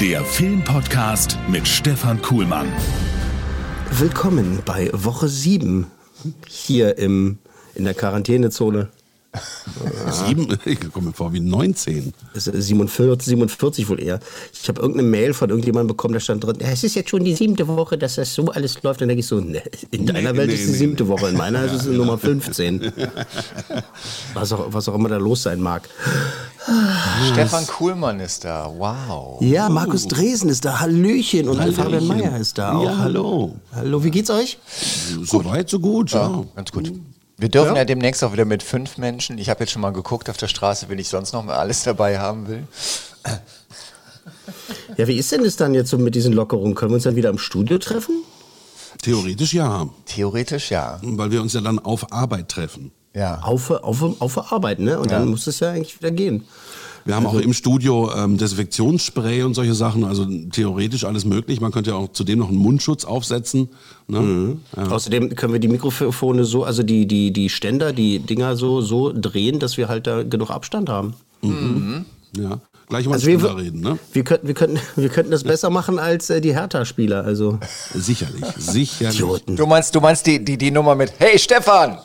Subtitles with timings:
[0.00, 2.68] der Filmpodcast mit Stefan Kuhlmann.
[3.90, 5.88] Willkommen bei Woche 7
[6.46, 7.38] hier im,
[7.74, 8.90] in der Quarantänezone.
[10.10, 12.12] Sieben, ich komme mir vor wie 19.
[12.34, 14.20] Es ist 47, 47 wohl eher.
[14.52, 17.24] Ich habe irgendeine Mail von irgendjemandem bekommen, da stand drin, ja, es ist jetzt schon
[17.24, 19.00] die siebte Woche, dass das so alles läuft.
[19.00, 20.78] Und dann denke ich so, ne, in deiner Nee, Welt nee, ist es die nee,
[20.78, 21.10] siebte nee.
[21.10, 22.92] Woche, in meiner ist es Nummer 15.
[24.34, 25.88] was, auch, was auch immer da los sein mag.
[27.32, 28.70] Stefan Kuhlmann ist da.
[28.76, 29.40] Wow.
[29.40, 31.48] Ja, Markus Dresen ist da, Hallöchen.
[31.48, 32.84] Und Fabian Meyer ist da auch.
[32.84, 33.54] Ja, hallo.
[33.72, 34.58] Hallo, wie geht's euch?
[35.24, 36.44] So weit, so gut, ja.
[36.54, 36.92] Ganz gut.
[37.38, 39.38] Wir dürfen ja, demnächst auch wieder mit fünf Menschen.
[39.38, 41.84] Ich habe jetzt schon mal geguckt auf der Straße, wenn ich sonst noch mal alles
[41.84, 42.66] dabei haben will.
[44.96, 46.74] Ja, wie ist denn das dann jetzt so mit diesen Lockerungen?
[46.74, 48.24] Können wir uns dann wieder im Studio treffen?
[49.00, 50.98] Theoretisch ja, Theoretisch ja.
[51.02, 52.90] weil wir uns ja dann auf Arbeit treffen.
[53.14, 53.40] Ja.
[53.42, 54.98] Auf, auf, auf Arbeit, ne?
[54.98, 56.44] Und dann muss es ja eigentlich wieder gehen.
[57.08, 61.58] Wir haben auch im Studio ähm, Desinfektionsspray und solche Sachen, also theoretisch alles möglich.
[61.58, 63.70] Man könnte ja auch zudem noch einen Mundschutz aufsetzen.
[64.08, 64.58] Ne?
[64.76, 64.88] Ja.
[64.88, 69.10] Außerdem können wir die Mikrofone so, also die, die, die Ständer, die Dinger so, so
[69.10, 71.14] drehen, dass wir halt da genug Abstand haben.
[72.36, 72.60] ja.
[72.90, 73.98] Gleich mal Also also wir, reden, ne?
[74.12, 77.24] wir, könnten, wir, könnten, wir könnten das besser machen als äh, die Hertha-Spieler.
[77.24, 77.58] Also
[77.94, 79.16] Sicherlich, sicherlich.
[79.16, 79.56] Idioten.
[79.56, 82.00] Du meinst, du meinst die, die, die Nummer mit Hey Stefan!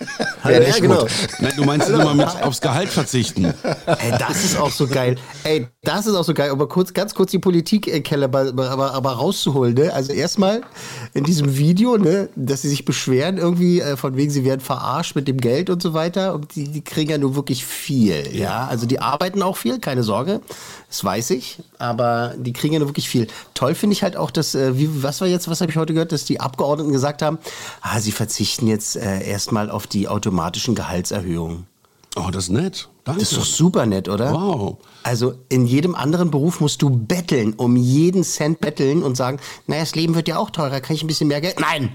[0.44, 1.06] Hallo, ja, genau.
[1.40, 3.44] Nein, du meinst immer mit aufs Gehalt verzichten.
[3.44, 5.16] Ey, das ist auch so geil.
[5.44, 6.50] Ey, das ist auch so geil.
[6.50, 9.74] Aber kurz, ganz kurz die Politikkelle aber, aber, aber rauszuholen.
[9.74, 9.92] Ne?
[9.92, 10.62] Also erstmal
[11.12, 15.14] in diesem Video, ne, dass sie sich beschweren irgendwie äh, von wegen, sie werden verarscht
[15.16, 16.34] mit dem Geld und so weiter.
[16.34, 18.34] Und die, die kriegen ja nur wirklich viel.
[18.34, 20.40] Ja, also die arbeiten auch viel, keine Sorge.
[20.90, 21.58] Das weiß ich.
[21.78, 23.28] Aber die kriegen ja nur wirklich viel.
[23.54, 25.92] Toll finde ich halt auch, dass, äh, wie, was war jetzt, was habe ich heute
[25.92, 27.38] gehört, dass die Abgeordneten gesagt haben,
[27.80, 31.66] ah, sie verzichten jetzt äh, erstmal auf die automatischen Gehaltserhöhungen.
[32.16, 32.88] Oh, das ist nett.
[33.04, 33.20] Danke.
[33.20, 34.32] Das ist doch super nett, oder?
[34.32, 34.78] Wow.
[35.04, 39.82] Also in jedem anderen Beruf musst du betteln, um jeden Cent betteln und sagen, naja,
[39.82, 41.60] das Leben wird ja auch teurer, kann ich ein bisschen mehr Geld?
[41.60, 41.92] Nein!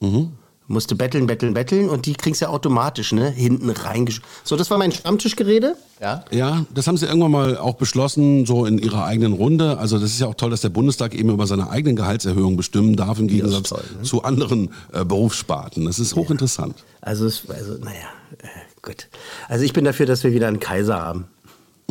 [0.00, 0.32] Mhm.
[0.70, 3.28] Musst du betteln, betteln, betteln und die kriegst du ja automatisch, ne?
[3.28, 4.22] Hinten reingesch...
[4.44, 5.74] So, das war mein Stammtischgerede.
[6.00, 6.24] Ja?
[6.30, 9.78] Ja, das haben sie irgendwann mal auch beschlossen, so in ihrer eigenen Runde.
[9.78, 12.94] Also das ist ja auch toll, dass der Bundestag eben über seine eigenen Gehaltserhöhungen bestimmen
[12.94, 14.02] darf, im Gegensatz toll, ne?
[14.02, 15.86] zu anderen äh, Berufssparten.
[15.86, 16.76] Das ist hochinteressant.
[17.00, 18.06] Also, es, also naja,
[18.38, 18.46] äh,
[18.80, 19.08] gut.
[19.48, 21.26] Also ich bin dafür, dass wir wieder einen Kaiser haben.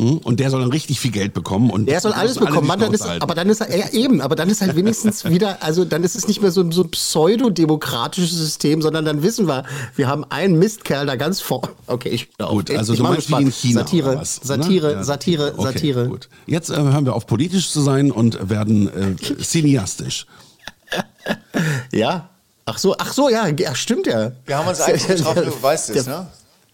[0.00, 0.18] Mhm.
[0.18, 1.70] Und der soll dann richtig viel Geld bekommen.
[1.70, 4.34] Und Der soll alles bekommen, Mann, dann ist, aber dann ist er, ja, eben, aber
[4.34, 6.90] dann ist halt wenigstens wieder, also dann ist es nicht mehr so, ein- so ein
[6.90, 9.64] pseudodemokratisches System, sondern dann wissen wir,
[9.96, 11.62] wir haben einen Mistkerl da ganz vor.
[11.86, 12.28] Okay, ich.
[12.38, 13.52] Gut, also ich du mach meinst in.
[13.52, 14.92] China Satire, was, Satire, ne?
[14.94, 15.04] Ja.
[15.04, 16.08] Satire, Okay, Satire.
[16.08, 16.28] Gut.
[16.46, 20.26] Jetzt äh, hören wir auf, politisch zu sein und werden äh, cineastisch.
[21.92, 22.28] Ja.
[22.66, 24.32] Ach so, ach so, ja, stimmt ja.
[24.46, 26.26] Wir haben uns eigentlich drauf, du weißt es, ne?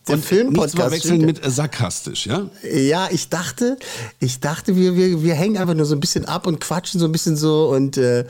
[0.08, 0.76] Der Nicht Filmpodcast.
[0.76, 2.48] verwechseln mit äh, sarkastisch, ja?
[2.72, 3.76] Ja, ich dachte,
[4.20, 7.06] ich dachte, wir, wir, wir hängen einfach nur so ein bisschen ab und quatschen so
[7.06, 8.24] ein bisschen so und äh,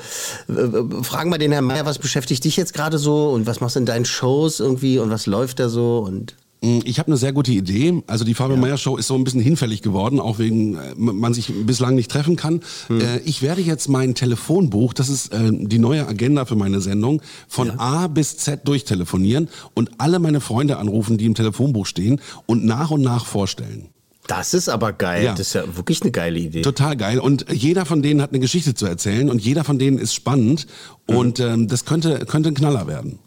[1.02, 3.80] fragen mal den Herrn Meier, was beschäftigt dich jetzt gerade so und was machst du
[3.80, 7.52] in deinen Shows irgendwie und was läuft da so und Ich habe eine sehr gute
[7.52, 8.02] Idee.
[8.06, 11.34] Also die Fabian Meyer Show ist so ein bisschen hinfällig geworden, auch wegen äh, man
[11.34, 12.60] sich bislang nicht treffen kann.
[12.90, 17.20] Äh, Ich werde jetzt mein Telefonbuch, das ist äh, die neue Agenda für meine Sendung,
[17.46, 22.64] von A bis Z durchtelefonieren und alle meine Freunde anrufen, die im Telefonbuch stehen und
[22.64, 23.90] nach und nach vorstellen.
[24.26, 25.24] das ist aber geil.
[25.24, 25.32] Ja.
[25.32, 26.62] Das ist ja wirklich eine geile Idee.
[26.62, 27.20] Total geil.
[27.20, 30.66] Und jeder von denen hat eine Geschichte zu erzählen und jeder von denen ist spannend
[31.06, 33.18] und ähm, das könnte, könnte ein Knaller werden.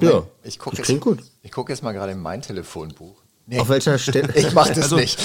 [0.00, 1.18] Ja, Ich gucke das jetzt, klingt gut.
[1.42, 3.16] ich guck jetzt mal gerade in mein Telefonbuch.
[3.46, 4.32] Nee, Auf welcher Stelle?
[4.34, 5.18] ich mach das Also- nicht.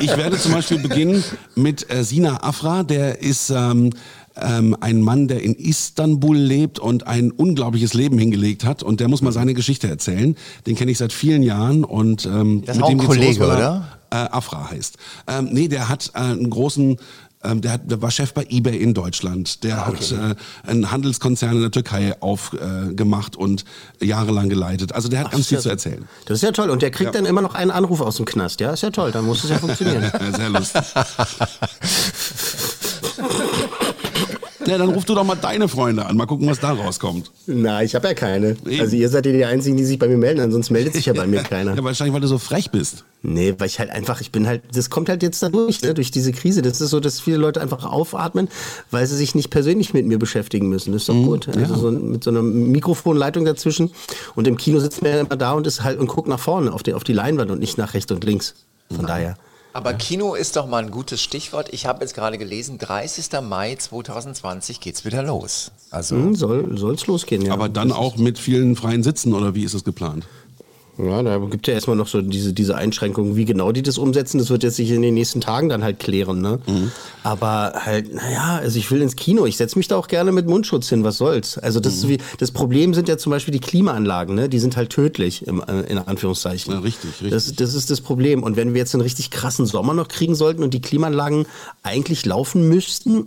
[0.00, 1.22] Ich werde zum Beispiel beginnen
[1.54, 3.90] mit äh, Sina Afra, der ist ähm,
[4.36, 9.08] ähm, ein Mann, der in Istanbul lebt und ein unglaubliches Leben hingelegt hat und der
[9.08, 10.36] muss mal seine Geschichte erzählen.
[10.66, 13.48] Den kenne ich seit vielen Jahren und ähm, Das ist auch ein geht's Kollege, er,
[13.54, 13.88] oder?
[14.10, 14.96] Äh, Afra heißt.
[15.26, 16.98] Ähm, nee, der hat äh, einen großen
[17.44, 19.62] ähm, der, hat, der war Chef bei eBay in Deutschland.
[19.64, 20.34] Der hat äh,
[20.68, 23.64] einen Handelskonzern in der Türkei aufgemacht äh, und
[24.00, 24.92] jahrelang geleitet.
[24.92, 26.04] Also der hat ganz viel ja- zu erzählen.
[26.26, 26.70] Das ist ja toll.
[26.70, 28.60] Und der kriegt dann immer noch einen Anruf aus dem Knast.
[28.60, 29.12] Ja, ist ja toll.
[29.12, 30.10] Dann muss es ja funktionieren.
[30.36, 30.82] Sehr lustig.
[34.66, 36.16] Ja, dann ruf du doch mal deine Freunde an.
[36.16, 37.30] Mal gucken, was da rauskommt.
[37.46, 38.56] Na, ich habe ja keine.
[38.66, 38.80] Eben.
[38.80, 41.12] Also ihr seid ja die Einzigen, die sich bei mir melden, ansonsten meldet sich ja
[41.12, 41.74] bei mir keiner.
[41.74, 43.04] Ja, wahrscheinlich, weil du so frech bist.
[43.22, 46.10] Nee, weil ich halt einfach, ich bin halt, das kommt halt jetzt dadurch, ne, durch
[46.10, 46.62] diese Krise.
[46.62, 48.48] Das ist so, dass viele Leute einfach aufatmen,
[48.90, 50.92] weil sie sich nicht persönlich mit mir beschäftigen müssen.
[50.92, 51.48] Das ist doch gut.
[51.48, 53.90] Also so mit so einer Mikrofonleitung dazwischen.
[54.34, 56.72] Und im Kino sitzt man ja immer da und ist halt und guckt nach vorne
[56.72, 58.54] auf die, auf die Leinwand und nicht nach rechts und links.
[58.94, 59.36] Von daher.
[59.74, 61.68] Aber Kino ist doch mal ein gutes Stichwort.
[61.72, 63.40] Ich habe jetzt gerade gelesen, 30.
[63.42, 65.72] Mai 2020 geht's wieder los.
[65.90, 67.52] Also Hm, soll soll's losgehen, ja.
[67.52, 70.26] Aber dann auch mit vielen freien Sitzen oder wie ist es geplant?
[70.96, 73.34] Ja, da gibt ja erstmal noch so diese, diese Einschränkungen.
[73.34, 75.98] Wie genau die das umsetzen, das wird jetzt sich in den nächsten Tagen dann halt
[75.98, 76.40] klären.
[76.40, 76.60] Ne?
[77.24, 79.44] Aber halt, naja, also ich will ins Kino.
[79.46, 81.02] Ich setze mich da auch gerne mit Mundschutz hin.
[81.02, 81.58] Was soll's?
[81.58, 84.36] Also das, ist wie, das Problem sind ja zum Beispiel die Klimaanlagen.
[84.36, 84.48] Ne?
[84.48, 86.72] Die sind halt tödlich, im, äh, in Anführungszeichen.
[86.72, 87.30] Ja, richtig, richtig.
[87.30, 88.42] Das, das ist das Problem.
[88.42, 91.46] Und wenn wir jetzt einen richtig krassen Sommer noch kriegen sollten und die Klimaanlagen
[91.82, 93.26] eigentlich laufen müssten,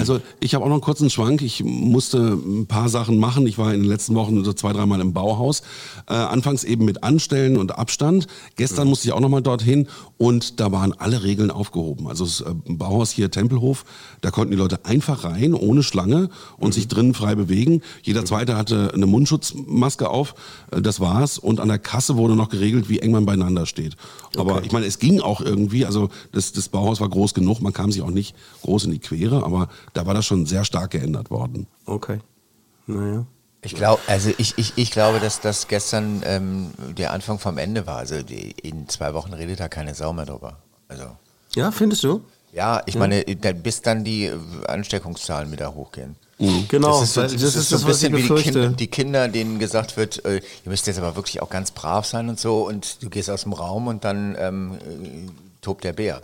[0.00, 1.42] Also ich habe auch noch einen kurzen Schwank.
[1.42, 3.46] Ich musste ein paar Sachen machen.
[3.46, 5.62] Ich war in den letzten Wochen so zwei, dreimal im Bauhaus.
[6.08, 8.28] Äh, anfangs eben mit Anstellen und Abstand.
[8.54, 12.06] Gestern musste ich auch noch mal dorthin und da waren alle Regeln aufgehoben.
[12.06, 13.84] Also das äh, Bauhaus hier Tempelhof,
[14.20, 17.82] da konnten die Leute einfach rein, ohne Schlange und sich drinnen frei bewegen.
[18.02, 20.36] Jeder Zweite hatte eine Mundschutzmaske auf.
[20.70, 21.38] Äh, das war's.
[21.38, 23.96] Und an der Kasse wurde noch geregelt, wie eng man beieinander steht.
[24.36, 25.84] Aber ich meine, es ging auch irgendwie.
[25.84, 27.60] Also das, das Bauhaus war groß genug.
[27.60, 29.44] Man kam sich auch nicht groß in die Quere.
[29.44, 31.66] Aber da war das schon sehr stark geändert worden.
[31.86, 32.20] okay.
[32.86, 33.26] Naja.
[33.62, 37.86] Ich glaube, also ich, ich, ich glaube, dass das gestern ähm, der Anfang vom Ende
[37.86, 37.96] war.
[37.98, 40.56] Also die, in zwei Wochen redet da keine Sau mehr drüber.
[40.88, 41.04] Also
[41.54, 42.22] Ja, findest du?
[42.52, 46.16] ja, ich meine, da- bis dann die äh, Ansteckungszahlen wieder hochgehen.
[46.68, 48.34] Genau, Das ist so, weil das ist so ein bisschen wie die.
[48.42, 52.06] Kinder, die Kinder, denen gesagt wird, äh, ihr müsst jetzt aber wirklich auch ganz brav
[52.06, 55.28] sein und so und du gehst aus dem Raum und dann ähm, äh,
[55.62, 56.22] tobt der Bär.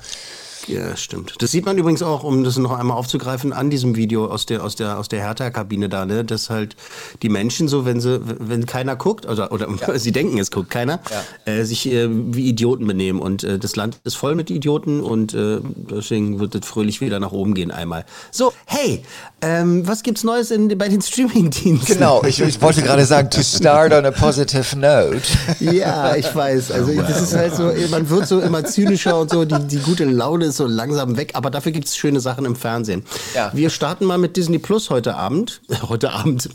[0.69, 1.35] Ja, stimmt.
[1.39, 4.65] Das sieht man übrigens auch, um das noch einmal aufzugreifen, an diesem Video aus der,
[4.65, 6.77] aus der, aus der Hertha-Kabine da, ne, dass halt
[7.23, 9.69] die Menschen so, wenn sie, wenn keiner guckt, oder, oder
[9.99, 11.01] sie denken, es guckt keiner,
[11.45, 13.21] äh, sich äh, wie Idioten benehmen.
[13.21, 17.21] Und äh, das Land ist voll mit Idioten und äh, deswegen wird es fröhlich wieder
[17.21, 18.05] nach oben gehen einmal.
[18.31, 19.03] So, hey,
[19.41, 21.95] ähm, was gibt's Neues in, bei den Streaming-Diensten?
[21.95, 25.23] Genau, ich, ich wollte gerade sagen, to start on a positive note.
[25.61, 26.71] Ja, ich weiß.
[26.71, 30.05] Also das ist halt so, man wird so immer zynischer und so, die, die gute
[30.05, 33.05] Laune ist so langsam weg, aber dafür gibt es schöne Sachen im Fernsehen.
[33.35, 33.51] Ja.
[33.55, 35.61] Wir starten mal mit Disney Plus heute Abend.
[35.89, 36.49] Heute Abend.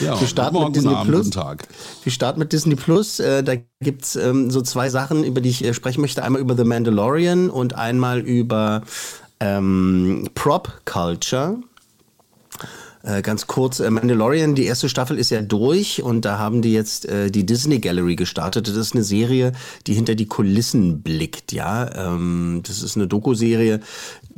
[0.00, 1.30] Ja, Wir starten mit Disney Abend, Plus.
[1.30, 1.66] Tag.
[2.02, 3.18] Wir starten mit Disney Plus.
[3.20, 6.22] Äh, da gibt's ähm, so zwei Sachen, über die ich äh, sprechen möchte.
[6.22, 8.82] Einmal über The Mandalorian und einmal über
[9.40, 11.58] ähm, Prop Culture.
[13.06, 16.72] Äh, ganz kurz, äh, Mandalorian, die erste Staffel ist ja durch und da haben die
[16.72, 18.66] jetzt äh, die Disney Gallery gestartet.
[18.66, 19.52] Das ist eine Serie,
[19.86, 21.88] die hinter die Kulissen blickt, ja.
[21.94, 23.78] Ähm, das ist eine Doku-Serie,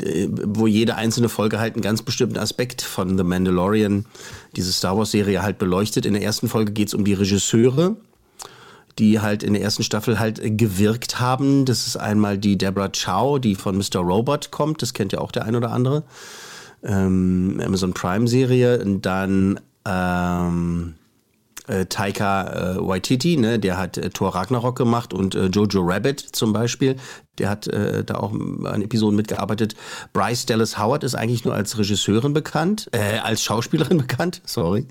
[0.02, 4.04] äh, wo jede einzelne Folge halt einen ganz bestimmten Aspekt von The Mandalorian,
[4.54, 6.04] diese Star Wars-Serie halt beleuchtet.
[6.04, 7.96] In der ersten Folge geht's um die Regisseure,
[8.98, 11.64] die halt in der ersten Staffel halt gewirkt haben.
[11.64, 14.00] Das ist einmal die Deborah Chow, die von Mr.
[14.00, 14.82] Robot kommt.
[14.82, 16.02] Das kennt ja auch der ein oder andere
[16.82, 20.94] ähm, Amazon Prime Serie und dann ähm,
[21.68, 26.20] äh, Taika äh, Waititi, ne, der hat äh, Thor Ragnarok gemacht und äh, Jojo Rabbit
[26.20, 26.96] zum Beispiel,
[27.38, 29.74] der hat äh, da auch an Episoden mitgearbeitet.
[30.12, 34.86] Bryce Dallas Howard ist eigentlich nur als Regisseurin bekannt, äh, als Schauspielerin bekannt, sorry.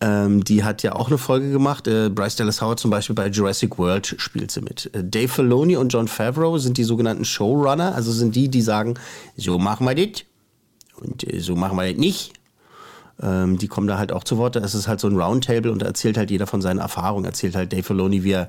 [0.00, 1.86] Ähm, die hat ja auch eine Folge gemacht.
[1.86, 4.90] Äh, Bryce Dallas Howard zum Beispiel bei Jurassic World spielt sie mit.
[4.94, 8.94] Äh, Dave Filoni und John Favreau sind die sogenannten Showrunner, also sind die, die sagen,
[9.36, 10.24] so machen wir das
[11.02, 12.32] und äh, so machen wir das nicht.
[13.20, 14.56] Ähm, die kommen da halt auch zu Wort.
[14.56, 17.24] Es ist halt so ein Roundtable und da erzählt halt jeder von seinen Erfahrungen.
[17.24, 18.48] Erzählt halt Dave Filoni, wie er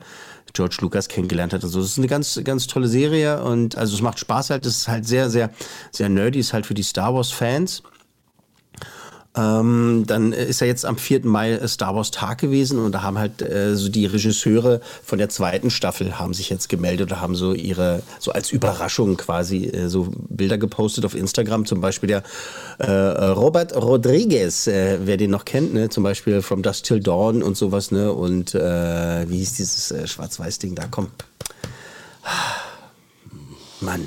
[0.54, 1.63] George Lucas kennengelernt hat.
[1.63, 4.66] Also es ist eine ganz, ganz tolle Serie und also es macht Spaß halt.
[4.66, 5.50] Es ist halt sehr, sehr,
[5.92, 6.39] sehr nerdy.
[6.39, 7.84] Ist halt für die Star Wars Fans.
[9.36, 11.25] Ähm, dann ist ja jetzt am 4.
[11.25, 15.18] Mai äh, Star Wars Tag gewesen und da haben halt äh, so die Regisseure von
[15.18, 19.66] der zweiten Staffel haben sich jetzt gemeldet oder haben so ihre, so als Überraschung quasi
[19.66, 21.66] äh, so Bilder gepostet auf Instagram.
[21.66, 22.24] Zum Beispiel der
[22.78, 25.90] äh, Robert Rodriguez, äh, wer den noch kennt, ne?
[25.90, 28.13] zum Beispiel From Dusk Till Dawn und sowas, ne?
[28.13, 30.86] Und äh, wie hieß dieses äh, Schwarz-Weiß-Ding da?
[30.92, 31.08] Komm.
[33.82, 34.06] Mann.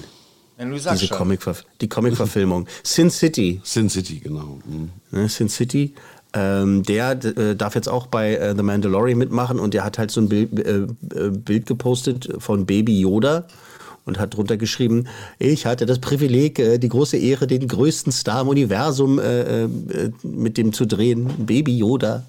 [0.56, 1.18] Wenn du sagst Diese schon.
[1.18, 1.40] Comic
[1.80, 2.66] die Comic-Verfilmung.
[2.82, 3.60] Sin City.
[3.62, 4.58] Sin City, genau.
[4.66, 4.90] Mhm.
[5.10, 5.94] ne, Sin City.
[6.32, 10.10] Ähm, der äh, darf jetzt auch bei äh, The Mandalorian mitmachen und der hat halt
[10.10, 10.80] so ein Bild, äh,
[11.14, 13.46] äh, Bild gepostet von Baby Yoda
[14.04, 15.06] und hat drunter geschrieben,
[15.38, 19.68] ich hatte das Privileg, äh, die große Ehre, den größten Star im Universum äh, äh,
[20.22, 22.24] mit dem zu drehen, Baby Yoda.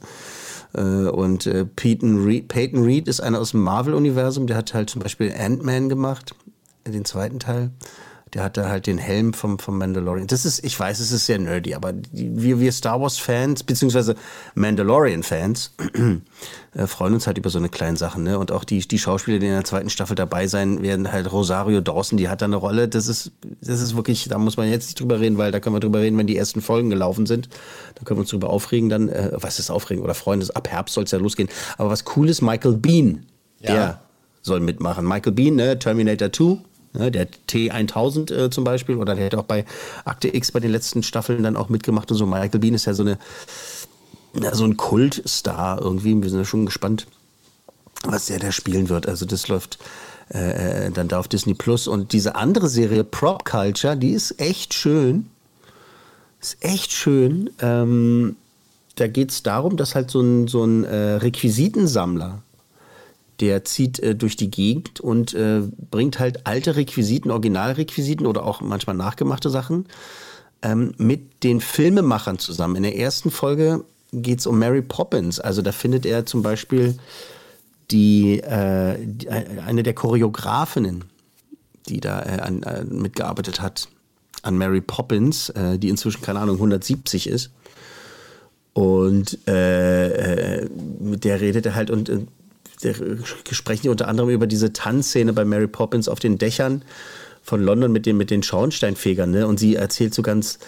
[0.74, 4.90] Äh, und äh, Peyton Reed, Peyton Reed ist einer aus dem Marvel-Universum, der hat halt
[4.90, 6.34] zum Beispiel Ant-Man gemacht,
[6.86, 7.72] den zweiten Teil.
[8.38, 10.28] Der hatte halt den Helm vom, vom Mandalorian.
[10.28, 14.14] Das ist, ich weiß, es ist sehr nerdy, aber wir, wir Star Wars-Fans, beziehungsweise
[14.54, 15.74] Mandalorian-Fans,
[16.76, 18.24] äh, freuen uns halt über so eine kleine Sachen.
[18.24, 18.38] Ne?
[18.38, 21.82] Und auch die, die Schauspieler, die in der zweiten Staffel dabei sein werden, halt Rosario
[21.82, 22.88] Dawson, die hat da eine Rolle.
[22.88, 25.76] Das ist, das ist wirklich, da muss man jetzt nicht drüber reden, weil da können
[25.76, 27.50] wir drüber reden, wenn die ersten Folgen gelaufen sind.
[27.96, 30.94] Da können wir uns drüber aufregen, dann, äh, was ist aufregen oder freuen, ab Herbst
[30.94, 31.50] soll es ja losgehen.
[31.80, 33.26] Aber was cool ist, Michael Bean,
[33.62, 33.74] ja.
[33.74, 34.02] der
[34.44, 35.08] soll mitmachen.
[35.08, 36.60] Michael Bean, ne, Terminator 2, Ne,
[36.98, 39.66] der T1000 äh, zum Beispiel, oder der hätte auch bei
[40.06, 42.26] Akte X bei den letzten Staffeln dann auch mitgemacht und so.
[42.26, 43.18] Michael Bean ist ja so eine
[44.42, 46.22] ja, so ein Kultstar irgendwie.
[46.22, 47.08] Wir sind ja schon gespannt,
[48.04, 49.08] was der da spielen wird.
[49.08, 49.80] Also das läuft
[50.34, 51.88] äh, äh, dann da auf Disney Plus.
[51.88, 55.28] Und diese andere Serie, Prop Culture, die ist echt schön.
[56.42, 57.50] Ist echt schön.
[57.60, 58.36] Ähm,
[58.96, 62.42] da geht es darum, dass halt so ein, so ein äh, Requisitensammler
[63.40, 68.62] der zieht äh, durch die Gegend und äh, bringt halt alte Requisiten, Originalrequisiten oder auch
[68.62, 69.86] manchmal nachgemachte Sachen
[70.62, 72.78] ähm, mit den Filmemachern zusammen.
[72.78, 75.40] In der ersten Folge geht es um Mary Poppins.
[75.40, 76.98] Also da findet er zum Beispiel
[77.92, 81.06] die, äh, die eine der Choreografinnen,
[81.88, 83.88] die da äh, an, äh, mitgearbeitet hat,
[84.42, 87.52] an Mary Poppins, äh, die inzwischen, keine Ahnung, 170 ist.
[88.74, 92.28] Und mit der redet er halt und
[93.52, 96.84] sprechen unter anderem über diese Tanzszene bei Mary Poppins auf den Dächern
[97.48, 99.32] von London mit den, mit den Schornsteinfegern.
[99.32, 99.48] Ne?
[99.48, 100.60] Und sie erzählt so ganz,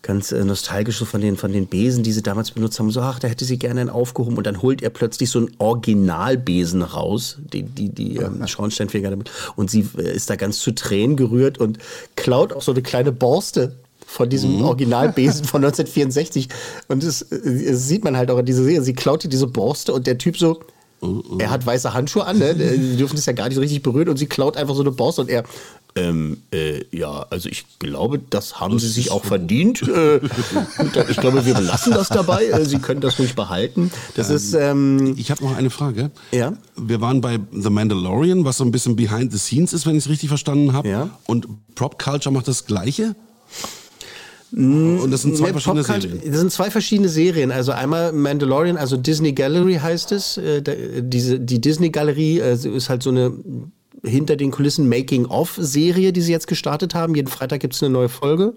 [0.00, 2.90] ganz äh, nostalgisch so von den, von den Besen, die sie damals benutzt haben.
[2.90, 4.38] So, ach, da hätte sie gerne einen aufgehoben.
[4.38, 9.30] Und dann holt er plötzlich so einen Originalbesen raus, die, die, die ähm, Schornsteinfeger damit.
[9.56, 11.78] Und sie äh, ist da ganz zu Tränen gerührt und
[12.16, 13.76] klaut auch so eine kleine Borste
[14.06, 14.64] von diesem mhm.
[14.64, 16.48] Originalbesen von 1964.
[16.88, 18.82] Und das, das, äh, sieht man halt auch in dieser Serie.
[18.82, 20.60] Sie klaut diese Borste und der Typ so,
[21.38, 22.54] er hat weiße Handschuhe an, ne?
[22.54, 25.22] die dürfen das ja gar nicht richtig berühren und sie klaut einfach so eine Borste
[25.22, 25.42] und er,
[25.94, 29.82] ähm, äh, ja, also ich glaube, das haben sie sich auch verdient.
[29.82, 30.20] Äh,
[31.10, 32.46] ich glaube, wir belassen das dabei.
[32.46, 33.90] Äh, sie können das ruhig behalten.
[34.14, 34.54] Das ähm, ist.
[34.54, 36.10] Ähm, ich habe noch eine Frage.
[36.30, 36.54] Ja.
[36.76, 40.04] Wir waren bei The Mandalorian, was so ein bisschen behind the scenes ist, wenn ich
[40.04, 40.88] es richtig verstanden habe.
[40.88, 41.10] Ja.
[41.26, 43.14] Und Prop Culture macht das Gleiche?
[44.54, 46.20] Und das sind zwei nee, verschiedene Serien.
[46.26, 47.50] Das sind zwei verschiedene Serien.
[47.50, 50.36] Also einmal Mandalorian, also Disney Gallery heißt es.
[50.36, 50.62] Äh,
[51.02, 53.32] diese, die Disney Galerie äh, ist halt so eine
[54.04, 57.14] hinter den Kulissen Making-of-Serie, die sie jetzt gestartet haben.
[57.14, 58.54] Jeden Freitag gibt es eine neue Folge.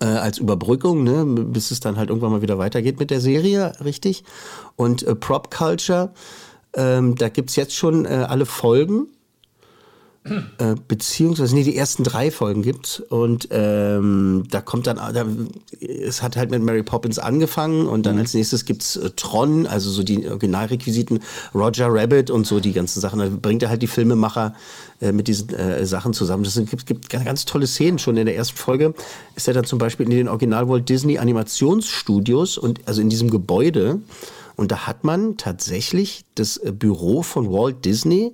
[0.00, 3.72] Äh, als Überbrückung, ne, bis es dann halt irgendwann mal wieder weitergeht mit der Serie,
[3.84, 4.22] richtig.
[4.76, 6.12] Und äh, Prop Culture,
[6.74, 9.08] ähm, da gibt es jetzt schon äh, alle Folgen.
[10.22, 15.24] Äh, beziehungsweise, nee, die ersten drei Folgen gibt's und ähm, da kommt dann, da,
[15.80, 18.20] es hat halt mit Mary Poppins angefangen und dann mhm.
[18.20, 21.20] als nächstes gibt's äh, Tron, also so die Originalrequisiten,
[21.54, 23.18] Roger Rabbit und so die ganzen Sachen.
[23.18, 24.54] Da bringt er halt die Filmemacher
[25.00, 26.44] äh, mit diesen äh, Sachen zusammen.
[26.44, 28.92] Es gibt, gibt ganz, tolle Szenen schon in der ersten Folge.
[29.36, 33.30] Ist er dann zum Beispiel in den Original Walt Disney Animationsstudios und also in diesem
[33.30, 34.00] Gebäude
[34.56, 38.32] und da hat man tatsächlich das äh, Büro von Walt Disney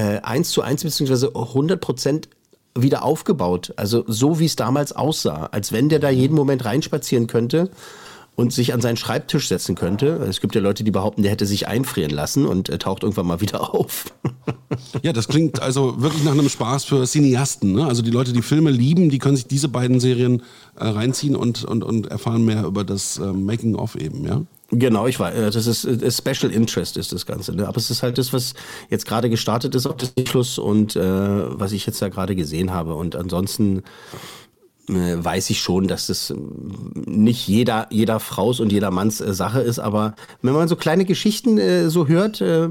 [0.00, 1.28] äh, 1 zu 1 bzw.
[1.34, 2.28] 100 Prozent
[2.74, 3.72] wieder aufgebaut.
[3.76, 5.46] Also so, wie es damals aussah.
[5.52, 7.70] Als wenn der da jeden Moment reinspazieren könnte
[8.36, 10.24] und sich an seinen Schreibtisch setzen könnte.
[10.28, 13.26] Es gibt ja Leute, die behaupten, der hätte sich einfrieren lassen und äh, taucht irgendwann
[13.26, 14.06] mal wieder auf.
[15.02, 17.72] ja, das klingt also wirklich nach einem Spaß für Cineasten.
[17.72, 17.84] Ne?
[17.84, 20.42] Also die Leute, die Filme lieben, die können sich diese beiden Serien
[20.76, 24.42] äh, reinziehen und, und, und erfahren mehr über das äh, Making-of eben, ja?
[24.72, 27.54] Genau, ich weiß, äh, das ist äh, Special Interest ist das Ganze.
[27.54, 27.66] Ne?
[27.66, 28.54] Aber es ist halt das, was
[28.88, 32.72] jetzt gerade gestartet ist auf Disney Plus und äh, was ich jetzt da gerade gesehen
[32.72, 32.94] habe.
[32.94, 33.82] Und ansonsten
[34.88, 36.32] äh, weiß ich schon, dass das
[36.94, 39.80] nicht jeder, jeder Fraus und jeder Manns äh, Sache ist.
[39.80, 42.70] Aber wenn man so kleine Geschichten äh, so hört, äh,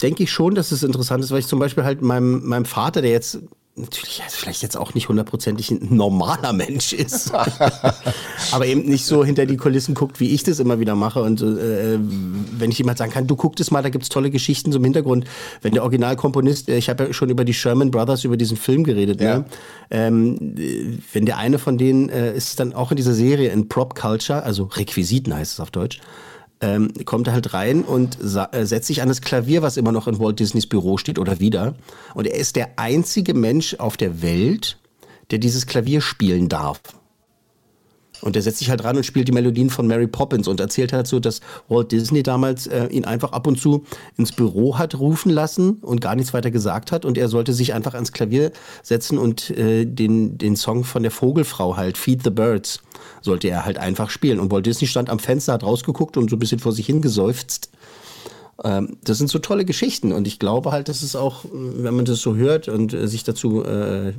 [0.00, 3.02] denke ich schon, dass es interessant ist, weil ich zum Beispiel halt meinem, meinem Vater,
[3.02, 3.40] der jetzt
[3.76, 7.32] natürlich vielleicht jetzt auch nicht hundertprozentig ein normaler Mensch ist,
[8.52, 11.22] aber eben nicht so hinter die Kulissen guckt, wie ich das immer wieder mache.
[11.22, 14.72] Und äh, wenn ich jemand sagen kann, du guck das mal, da gibt's tolle Geschichten
[14.72, 15.24] im Hintergrund.
[15.62, 18.84] Wenn der Originalkomponist, äh, ich habe ja schon über die Sherman Brothers, über diesen Film
[18.84, 19.26] geredet, ne?
[19.26, 19.38] ja.
[19.38, 19.44] ne?
[19.90, 20.54] ähm,
[21.12, 24.42] wenn der eine von denen äh, ist dann auch in dieser Serie in Prop Culture,
[24.42, 26.00] also Requisiten heißt es auf Deutsch,
[26.60, 30.08] ähm, kommt er halt rein und äh, setzt sich an das Klavier, was immer noch
[30.08, 31.74] in Walt Disneys Büro steht oder wieder.
[32.14, 34.78] Und er ist der einzige Mensch auf der Welt,
[35.30, 36.80] der dieses Klavier spielen darf.
[38.20, 40.92] Und er setzt sich halt ran und spielt die Melodien von Mary Poppins und erzählt
[40.92, 43.84] halt so, dass Walt Disney damals äh, ihn einfach ab und zu
[44.16, 47.04] ins Büro hat rufen lassen und gar nichts weiter gesagt hat.
[47.04, 51.12] Und er sollte sich einfach ans Klavier setzen und äh, den, den Song von der
[51.12, 52.82] Vogelfrau halt, Feed the Birds,
[53.22, 54.40] sollte er halt einfach spielen.
[54.40, 57.70] Und Walt Disney stand am Fenster, hat rausgeguckt und so ein bisschen vor sich hingeseufzt
[58.62, 62.04] Ähm, das sind so tolle Geschichten und ich glaube halt, dass es auch, wenn man
[62.04, 64.12] das so hört und äh, sich dazu äh,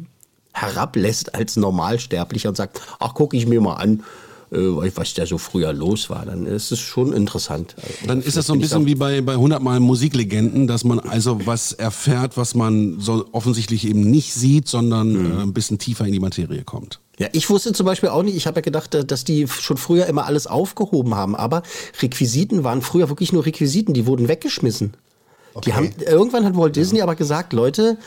[0.53, 4.03] herablässt als Normalsterblicher und sagt, ach, gucke ich mir mal an,
[4.51, 4.58] äh,
[4.96, 7.75] was da so früher los war, dann ist es schon interessant.
[8.05, 11.46] Dann ist das so ein bisschen wie bei, bei 100 Mal Musiklegenden, dass man also
[11.46, 15.39] was erfährt, was man so offensichtlich eben nicht sieht, sondern mhm.
[15.39, 17.00] äh, ein bisschen tiefer in die Materie kommt.
[17.17, 19.77] Ja, ich wusste zum Beispiel auch nicht, ich habe ja gedacht, äh, dass die schon
[19.77, 21.63] früher immer alles aufgehoben haben, aber
[22.01, 24.93] Requisiten waren früher wirklich nur Requisiten, die wurden weggeschmissen.
[25.53, 25.70] Okay.
[25.70, 27.98] Die haben, irgendwann hat Walt Disney aber gesagt, Leute,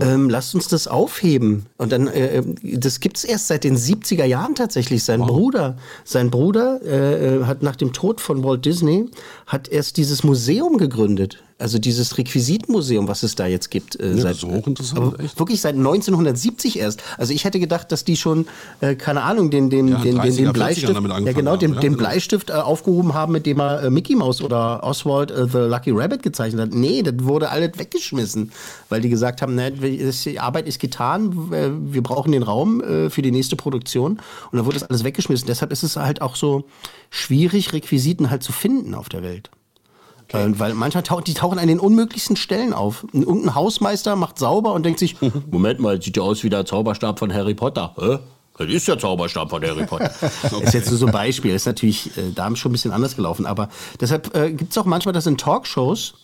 [0.00, 0.04] ah.
[0.04, 1.66] ähm, lasst uns das aufheben.
[1.76, 5.04] Und dann, äh, äh das gibt's erst seit den 70er Jahren tatsächlich.
[5.04, 5.28] Sein wow.
[5.28, 9.06] Bruder, sein Bruder äh, äh, hat nach dem Tod von Walt Disney,
[9.46, 11.42] hat erst dieses Museum gegründet.
[11.60, 13.98] Also dieses Requisitenmuseum, was es da jetzt gibt.
[13.98, 15.00] Äh, ja, seit, ist hochinteressant.
[15.00, 15.40] Aber echt?
[15.40, 17.02] wirklich seit 1970 erst.
[17.16, 18.46] Also ich hätte gedacht, dass die schon,
[18.80, 21.92] äh, keine Ahnung, den, den, ja, den, den, den Bleistift, ja genau, den, ja, den
[21.92, 21.98] genau.
[21.98, 25.90] Bleistift äh, aufgehoben haben, mit dem er äh, Mickey Mouse oder Oswald äh, the Lucky
[25.90, 26.74] Rabbit gezeichnet hat.
[26.74, 28.52] Nee, das wurde alles weggeschmissen,
[28.88, 31.50] weil die gesagt haben, ne, die Arbeit ist getan,
[31.92, 34.12] wir brauchen den Raum äh, für die nächste Produktion.
[34.12, 35.48] Und dann wurde das alles weggeschmissen.
[35.48, 36.66] Deshalb ist es halt auch so
[37.10, 39.50] schwierig, Requisiten halt zu finden auf der Welt.
[40.28, 40.50] Okay.
[40.50, 43.06] Äh, weil manchmal tauchen die tauchen an den unmöglichsten Stellen auf.
[43.12, 45.16] Irgendein Hausmeister macht sauber und denkt sich,
[45.50, 47.94] Moment mal, sieht ja aus wie der Zauberstab von Harry Potter.
[47.98, 48.18] Hä?
[48.58, 50.10] Das ist der Zauberstab von Harry Potter.
[50.50, 50.64] okay.
[50.64, 51.54] Ist jetzt so ein Beispiel.
[51.54, 53.46] Ist natürlich äh, da schon ein bisschen anders gelaufen.
[53.46, 53.68] Aber
[54.00, 56.14] deshalb äh, gibt es auch manchmal, dass in Talkshows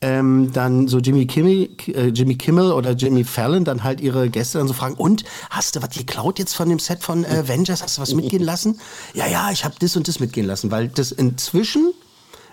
[0.00, 4.58] ähm, dann so Jimmy Kimmel, äh, Jimmy Kimmel oder Jimmy Fallon dann halt ihre Gäste
[4.58, 7.82] dann so fragen, und hast du was geklaut jetzt von dem Set von äh, Avengers?
[7.82, 8.80] Hast du was mitgehen lassen?
[9.12, 11.92] Ja, ja, ich habe das und das mitgehen lassen, weil das inzwischen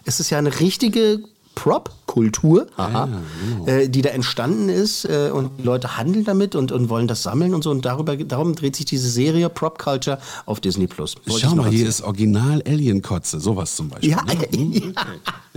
[0.06, 1.22] ist es ja eine richtige
[1.56, 3.68] Prop-Kultur, ja, genau.
[3.68, 7.24] äh, die da entstanden ist äh, und die Leute handeln damit und, und wollen das
[7.24, 11.16] sammeln und so und darüber, darum dreht sich diese Serie Prop Culture auf Disney Plus.
[11.28, 14.12] Schau mal, hier ist Original Alien-Kotze, sowas zum Beispiel.
[14.12, 14.36] Ja, ne?
[14.58, 14.94] mhm,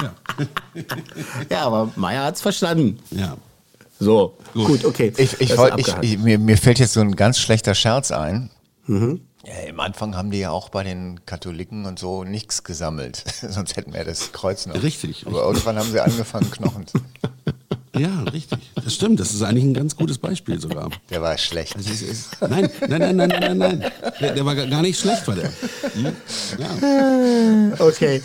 [0.01, 0.13] ja.
[1.49, 1.63] ja.
[1.63, 2.99] aber Maya hat es verstanden.
[3.11, 3.37] Ja.
[4.01, 5.13] So, gut, gut okay.
[5.17, 8.51] Ich, ich wollt, ich, mir, mir fällt jetzt so ein ganz schlechter Scherz ein.
[8.87, 9.21] Mhm.
[9.47, 13.17] Ja, Im Anfang haben die ja auch bei den Katholiken und so nichts gesammelt.
[13.49, 14.83] Sonst hätten wir das Kreuz noch.
[14.83, 15.27] Richtig.
[15.27, 16.99] Aber irgendwann haben sie angefangen, Knochen zu.
[17.97, 18.59] Ja, richtig.
[18.85, 19.19] Das stimmt.
[19.19, 20.91] Das ist eigentlich ein ganz gutes Beispiel sogar.
[21.11, 21.75] Der war schlecht.
[21.77, 23.85] Also ist, nein, nein, nein, nein, nein, nein.
[24.21, 25.51] Der, der, war gar nicht schlecht, war der.
[25.95, 26.13] Hm?
[26.59, 27.85] Ja.
[27.85, 28.21] Okay.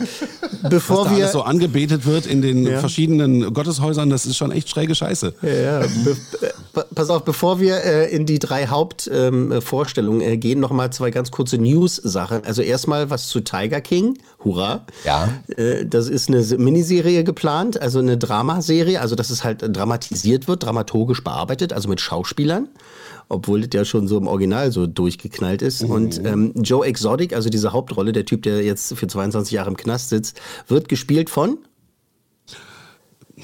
[0.69, 2.79] Bevor Was da wir alles so angebetet wird in den ja.
[2.79, 5.33] verschiedenen Gotteshäusern, das ist schon echt schräge Scheiße.
[5.41, 10.71] Ja, be pass auf, bevor wir äh, in die drei Hauptvorstellungen ähm, äh, gehen, noch
[10.71, 12.43] mal zwei ganz kurze News-Sachen.
[12.45, 14.17] Also erstmal was zu Tiger King.
[14.43, 14.85] Hurra.
[15.03, 15.29] Ja.
[15.57, 19.01] Äh, das ist eine Miniserie geplant, also eine Dramaserie.
[19.01, 22.67] Also das ist halt dramatisiert wird, dramaturgisch bearbeitet, also mit Schauspielern
[23.29, 25.83] obwohl das ja schon so im Original so durchgeknallt ist.
[25.83, 25.91] Mhm.
[25.91, 29.77] Und ähm, Joe Exotic, also diese Hauptrolle, der Typ, der jetzt für 22 Jahre im
[29.77, 31.59] Knast sitzt, wird gespielt von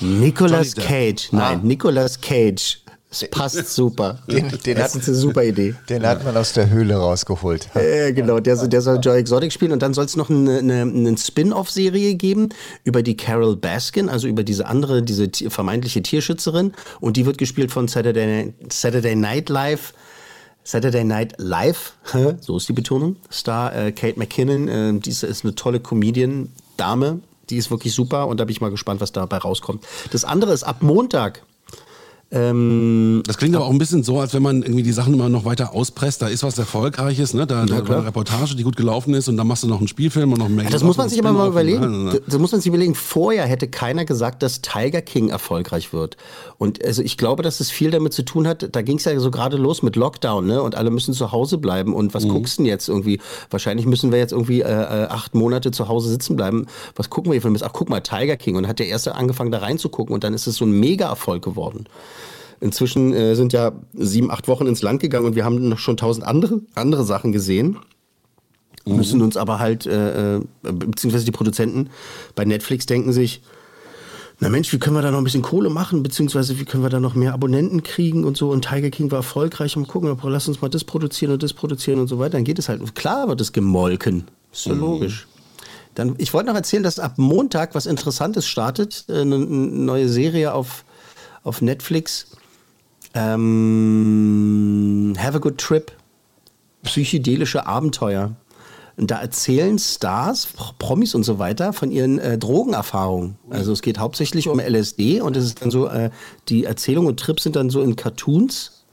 [0.01, 1.29] Nicolas Cage.
[1.31, 1.65] Nein, ah.
[1.65, 2.81] Nicolas Cage.
[3.21, 4.19] Das passt super.
[4.27, 5.75] Den, den das hat, ist eine super Idee.
[5.89, 7.69] Den hat man aus der Höhle rausgeholt.
[7.75, 10.81] Äh, genau, der, der soll Joy Exotic spielen und dann soll es noch eine, eine,
[10.81, 12.49] eine Spin-off-Serie geben
[12.83, 17.71] über die Carol Baskin, also über diese andere, diese vermeintliche Tierschützerin und die wird gespielt
[17.71, 19.93] von Saturday, Saturday Night Live.
[20.67, 21.93] Saturday Night Live,
[22.41, 23.17] so ist die Betonung.
[23.31, 27.19] Star äh, Kate McKinnon, äh, diese ist eine tolle Comedian-Dame,
[27.51, 29.85] die ist wirklich super und da bin ich mal gespannt, was dabei rauskommt.
[30.11, 31.43] Das andere ist ab Montag
[32.31, 35.29] ähm, das klingt aber auch ein bisschen so, als wenn man irgendwie die Sachen immer
[35.29, 36.21] noch weiter auspresst.
[36.23, 37.45] Da ist was Erfolgreiches, ne?
[37.45, 39.87] Da, da war eine Reportage, die gut gelaufen ist, und dann machst du noch einen
[39.87, 40.69] Spielfilm und noch mehr.
[40.69, 42.05] Das muss man sich immer mal überlegen.
[42.05, 42.21] Ne?
[42.25, 42.95] Das muss man sich überlegen.
[42.95, 46.17] Vorher hätte keiner gesagt, dass Tiger King erfolgreich wird.
[46.57, 48.75] Und also ich glaube, dass es viel damit zu tun hat.
[48.75, 50.61] Da ging es ja so gerade los mit Lockdown, ne?
[50.63, 51.93] Und alle müssen zu Hause bleiben.
[51.93, 52.29] Und was mhm.
[52.29, 53.19] guckst du denn jetzt irgendwie?
[53.51, 56.65] Wahrscheinlich müssen wir jetzt irgendwie äh, äh, acht Monate zu Hause sitzen bleiben.
[56.95, 58.55] Was gucken wir hier für Ach, guck mal, Tiger King.
[58.55, 60.13] Und hat der erste angefangen, da reinzugucken.
[60.13, 61.85] Und dann ist es so ein Mega-Erfolg geworden.
[62.59, 65.97] Inzwischen äh, sind ja sieben, acht Wochen ins Land gegangen und wir haben noch schon
[65.97, 67.77] tausend andere, andere Sachen gesehen.
[68.85, 68.95] Mhm.
[68.95, 71.89] Müssen uns aber halt, äh, äh, beziehungsweise die Produzenten
[72.35, 73.41] bei Netflix denken sich,
[74.39, 76.89] na Mensch, wie können wir da noch ein bisschen Kohle machen, beziehungsweise wie können wir
[76.89, 78.49] da noch mehr Abonnenten kriegen und so.
[78.49, 79.77] Und Tiger King war erfolgreich.
[79.77, 82.31] Mal gucken, lass uns mal das produzieren und das produzieren und so weiter.
[82.31, 82.95] Dann geht es halt.
[82.95, 84.25] Klar wird es gemolken.
[84.51, 84.81] Ist ja mhm.
[84.81, 85.27] logisch.
[85.95, 89.05] Dann, ich wollte noch erzählen, dass ab Montag was Interessantes startet.
[89.07, 90.83] Eine, eine neue Serie auf,
[91.43, 92.27] auf Netflix.
[93.15, 95.91] Ähm, Have a Good Trip,
[96.83, 98.35] psychedelische Abenteuer.
[98.97, 100.47] Und da erzählen Stars,
[100.79, 103.37] Promis und so weiter von ihren äh, Drogenerfahrungen.
[103.49, 106.11] Also es geht hauptsächlich um LSD und es ist dann so, äh,
[106.47, 108.85] die Erzählungen und Trips sind dann so in Cartoons.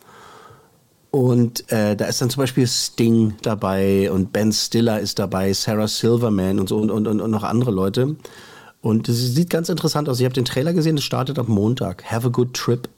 [1.12, 5.86] Und äh, da ist dann zum Beispiel Sting dabei und Ben Stiller ist dabei, Sarah
[5.86, 8.16] Silverman und so und, und, und noch andere Leute.
[8.80, 10.18] Und es sieht ganz interessant aus.
[10.18, 12.10] Ich habe den Trailer gesehen, es startet am Montag.
[12.10, 12.88] Have a good trip.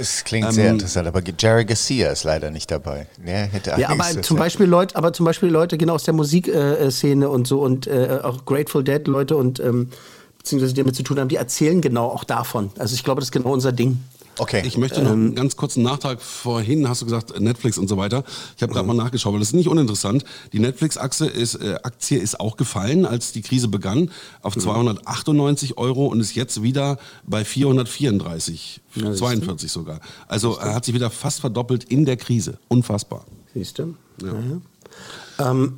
[0.00, 3.06] Es klingt sehr interessant, aber Jerry Garcia ist leider nicht dabei.
[3.24, 7.28] Der hätte Ja, aber zum Beispiel Leute, aber zum Beispiel Leute genau aus der Musikszene
[7.28, 9.90] und so und äh, auch Grateful Dead Leute und ähm,
[10.38, 12.70] beziehungsweise die damit zu tun haben, die erzählen genau auch davon.
[12.78, 14.00] Also ich glaube, das ist genau unser Ding.
[14.38, 14.62] Okay.
[14.64, 18.24] Ich möchte noch einen ganz kurzen Nachtrag vorhin, hast du gesagt, Netflix und so weiter.
[18.56, 20.24] Ich habe gerade mal nachgeschaut, weil das ist nicht uninteressant.
[20.52, 24.10] Die Netflix-Aktie ist, äh, Aktie ist auch gefallen, als die Krise begann,
[24.42, 28.80] auf 298 Euro und ist jetzt wieder bei 434,
[29.14, 30.00] 42 sogar.
[30.28, 32.58] Also er hat sich wieder fast verdoppelt in der Krise.
[32.68, 33.24] Unfassbar.
[33.54, 33.94] Siehst du?
[34.22, 34.34] Ja.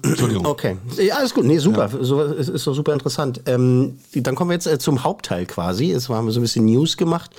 [0.03, 0.47] Entschuldigung.
[0.47, 0.79] Okay.
[0.97, 1.45] Ja, alles gut.
[1.45, 1.91] Nee, super.
[2.01, 3.43] So, es ist doch super interessant.
[3.47, 5.91] Ähm, dann kommen wir jetzt äh, zum Hauptteil quasi.
[5.91, 7.31] Es haben wir so ein bisschen News gemacht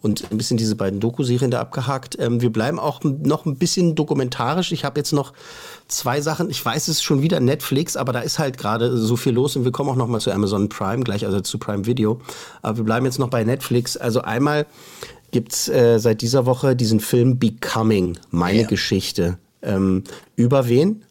[0.00, 2.16] und ein bisschen diese beiden Doku-Serien da abgehakt.
[2.20, 4.70] Ähm, wir bleiben auch noch ein bisschen dokumentarisch.
[4.72, 5.32] Ich habe jetzt noch
[5.88, 6.50] zwei Sachen.
[6.50, 9.56] Ich weiß, es ist schon wieder Netflix, aber da ist halt gerade so viel los
[9.56, 12.20] und wir kommen auch noch mal zu Amazon Prime gleich, also zu Prime Video.
[12.62, 13.96] Aber wir bleiben jetzt noch bei Netflix.
[13.96, 14.66] Also einmal
[15.32, 18.66] gibt's äh, seit dieser Woche diesen Film Becoming, meine Ja.
[18.68, 19.38] Geschichte.
[19.62, 20.04] Ähm,
[20.36, 21.04] über wen?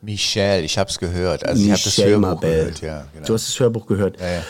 [0.00, 1.44] Michelle, ich habe es gehört.
[1.44, 2.50] Also ich habe das Michelle Hörbuch Mabel.
[2.50, 3.06] gehört, ja.
[3.12, 3.26] Genau.
[3.26, 4.18] Du hast das Hörbuch gehört.
[4.20, 4.42] Ja, ja.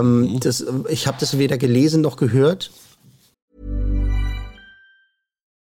[0.00, 2.70] Ähm, das, ich habe das weder gelesen noch gehört.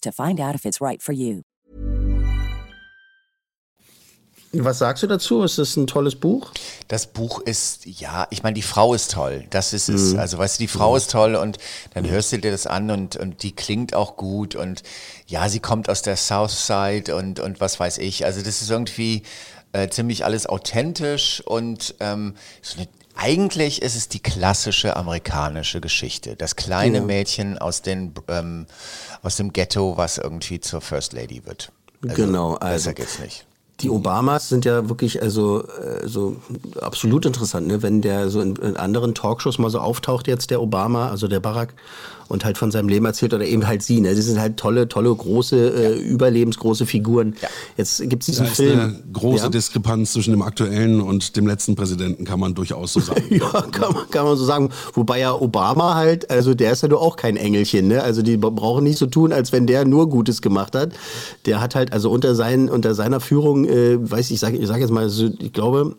[0.00, 1.42] to find out if it's right for you.
[4.52, 5.42] Was sagst du dazu?
[5.42, 6.52] Ist das ein tolles Buch?
[6.88, 9.44] Das Buch ist, ja, ich meine, die Frau ist toll.
[9.50, 10.14] Das ist es.
[10.14, 11.58] Also, weißt du, die Frau ist toll und
[11.94, 14.82] dann hörst du dir das an und, und die klingt auch gut und
[15.26, 18.24] ja, sie kommt aus der Southside und, und was weiß ich.
[18.24, 19.22] Also, das ist irgendwie
[19.72, 26.36] äh, ziemlich alles authentisch und ähm, so eine, eigentlich ist es die klassische amerikanische Geschichte.
[26.36, 28.66] Das kleine Mädchen aus, den, ähm,
[29.22, 31.72] aus dem Ghetto, was irgendwie zur First Lady wird.
[32.02, 33.46] genau, also Besser geht's nicht.
[33.80, 36.36] Die Obamas sind ja wirklich also äh, so
[36.80, 37.82] absolut interessant, ne?
[37.82, 41.40] Wenn der so in, in anderen Talkshows mal so auftaucht jetzt der Obama, also der
[41.40, 41.74] Barack
[42.28, 44.14] und halt von seinem Leben erzählt oder eben halt sie, ne?
[44.14, 47.36] Die sind halt tolle, tolle, große, äh, überlebensgroße Figuren.
[47.76, 48.80] Jetzt gibt's Da diesen ist Film.
[48.80, 49.48] eine große ja?
[49.48, 53.22] Diskrepanz zwischen dem aktuellen und dem letzten Präsidenten, kann man durchaus so sagen.
[53.36, 54.70] Ja, kann man, kann man so sagen.
[54.94, 58.02] Wobei ja Obama halt, also der ist ja nur auch kein Engelchen, ne?
[58.02, 60.92] Also die brauchen nicht so tun, als wenn der nur Gutes gemacht hat.
[61.44, 64.80] Der hat halt, also unter, seinen, unter seiner Führung, äh, weiß ich, sage ich sag
[64.80, 65.96] jetzt mal, ich glaube,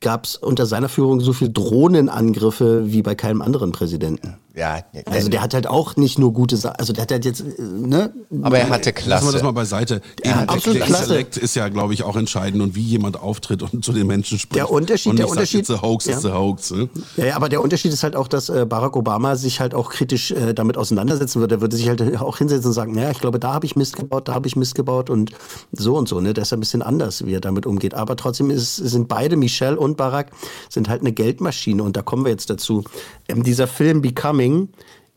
[0.00, 4.36] gab es unter seiner Führung so viel Drohnenangriffe wie bei keinem anderen Präsidenten.
[4.56, 7.40] Ja, Also der hat halt auch nicht nur gute Sachen, also der hat halt jetzt,
[7.42, 8.12] äh, ne?
[8.40, 9.44] aber er hatte Lassen wir das Klasse.
[9.44, 10.00] mal beiseite.
[10.24, 11.02] Ja, Eben, absolut der klasse.
[11.04, 14.38] Intellekt ist ja, glaube ich, auch entscheidend und wie jemand auftritt und zu den Menschen
[14.38, 14.56] spricht.
[14.56, 16.30] Der Unterschied- und der sagt, Unterschied- It's a hoax, it's ja.
[16.32, 16.70] a hoax.
[16.70, 16.88] Ne?
[17.18, 19.90] Ja, ja, aber der Unterschied ist halt auch, dass äh, Barack Obama sich halt auch
[19.90, 21.56] kritisch äh, damit auseinandersetzen würde.
[21.56, 23.96] Er würde sich halt auch hinsetzen und sagen, naja, ich glaube, da habe ich Mist
[23.96, 25.32] gebaut, da habe ich Mist gebaut und
[25.72, 26.18] so und so.
[26.22, 26.32] Ne?
[26.32, 27.92] Das ist ein bisschen anders, wie er damit umgeht.
[27.92, 30.30] Aber trotzdem ist, sind beide, Michelle und Barack,
[30.70, 32.84] sind halt eine Geldmaschine und da kommen wir jetzt dazu.
[33.28, 34.45] Ähm, dieser Film Becoming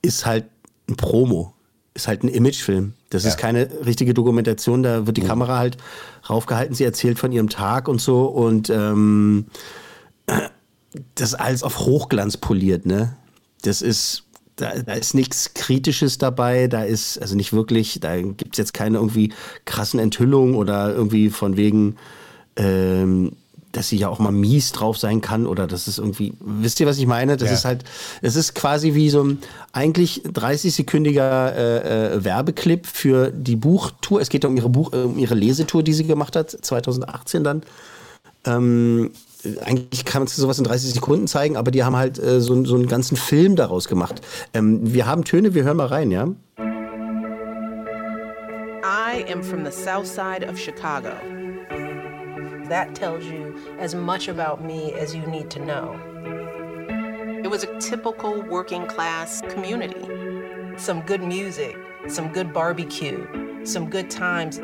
[0.01, 0.45] ist halt
[0.87, 1.53] ein Promo,
[1.93, 2.93] ist halt ein Imagefilm.
[3.09, 5.77] Das ist keine richtige Dokumentation, da wird die Kamera halt
[6.29, 9.47] raufgehalten, sie erzählt von ihrem Tag und so und ähm,
[11.15, 13.15] das alles auf Hochglanz poliert, ne?
[13.63, 18.57] Das ist, da, da ist nichts Kritisches dabei, da ist, also nicht wirklich, da gibt's
[18.57, 19.33] jetzt keine irgendwie
[19.65, 21.95] krassen Enthüllungen oder irgendwie von wegen,
[22.55, 23.33] ähm,
[23.79, 26.85] dass sie ja auch mal mies drauf sein kann oder das ist irgendwie, wisst ihr,
[26.85, 27.37] was ich meine?
[27.37, 27.55] Das Ja.
[27.55, 27.85] ist halt,
[28.21, 29.37] es ist quasi wie so ein
[29.71, 34.19] eigentlich 30-sekündiger äh, äh, Werbeclip für die Buchtour.
[34.19, 37.63] Es geht um ihre Buch, äh, um ihre Lesetour, die sie gemacht hat, 2018 dann.
[38.43, 39.11] Ähm,
[39.63, 42.75] eigentlich kann man sowas in 30 Sekunden zeigen, aber die haben halt äh, so, so
[42.75, 44.19] einen ganzen Film daraus gemacht.
[44.53, 46.27] Ähm, wir haben Töne, wir hören mal rein, ja?
[48.83, 51.11] I am from the south side of Chicago.
[52.69, 55.95] That tells you as much about me as you need to know.
[57.43, 60.05] It was a typical working class community.
[60.77, 61.75] Some good music,
[62.07, 63.25] some good barbecue,
[63.65, 64.59] some good times.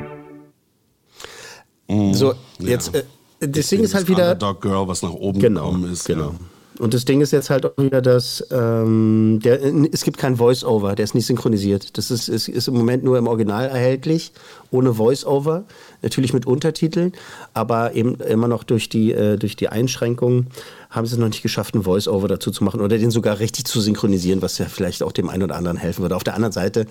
[2.14, 3.04] So, jetzt, äh,
[3.40, 4.36] das Ding ist halt wieder.
[4.36, 6.06] Dog Girl, was nach oben Genau, gekommen ist.
[6.06, 6.30] genau.
[6.32, 6.36] Ja.
[6.78, 9.64] Und das Ding ist jetzt halt auch wieder, dass ähm, der,
[9.94, 11.98] es gibt kein Voice-Over, der ist nicht synchronisiert.
[11.98, 14.34] Das ist, ist, ist im Moment nur im Original erhältlich,
[14.72, 15.64] ohne Voice-Over,
[16.02, 17.14] natürlich mit Untertiteln,
[17.54, 20.48] aber eben immer noch durch die, äh, durch die Einschränkungen
[20.90, 23.66] haben sie es noch nicht geschafft, ein Voice-Over dazu zu machen oder den sogar richtig
[23.66, 26.16] zu synchronisieren, was ja vielleicht auch dem einen oder anderen helfen würde.
[26.16, 26.86] Auf der anderen Seite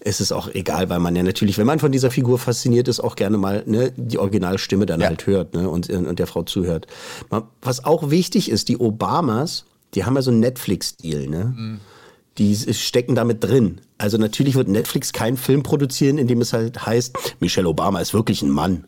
[0.00, 3.00] ist es auch egal, weil man ja natürlich, wenn man von dieser Figur fasziniert ist,
[3.00, 5.08] auch gerne mal ne, die Originalstimme dann Ja.
[5.08, 6.86] halt hört ne, und, und der Frau zuhört.
[7.62, 11.78] Was auch wichtig ist, die Obamas, die haben ja so einen Netflix-Deal, ne?
[12.38, 13.80] Die stecken damit drin.
[13.98, 18.14] Also natürlich wird Netflix keinen Film produzieren, in dem es halt heißt, Michelle Obama ist
[18.14, 18.84] wirklich ein Mann.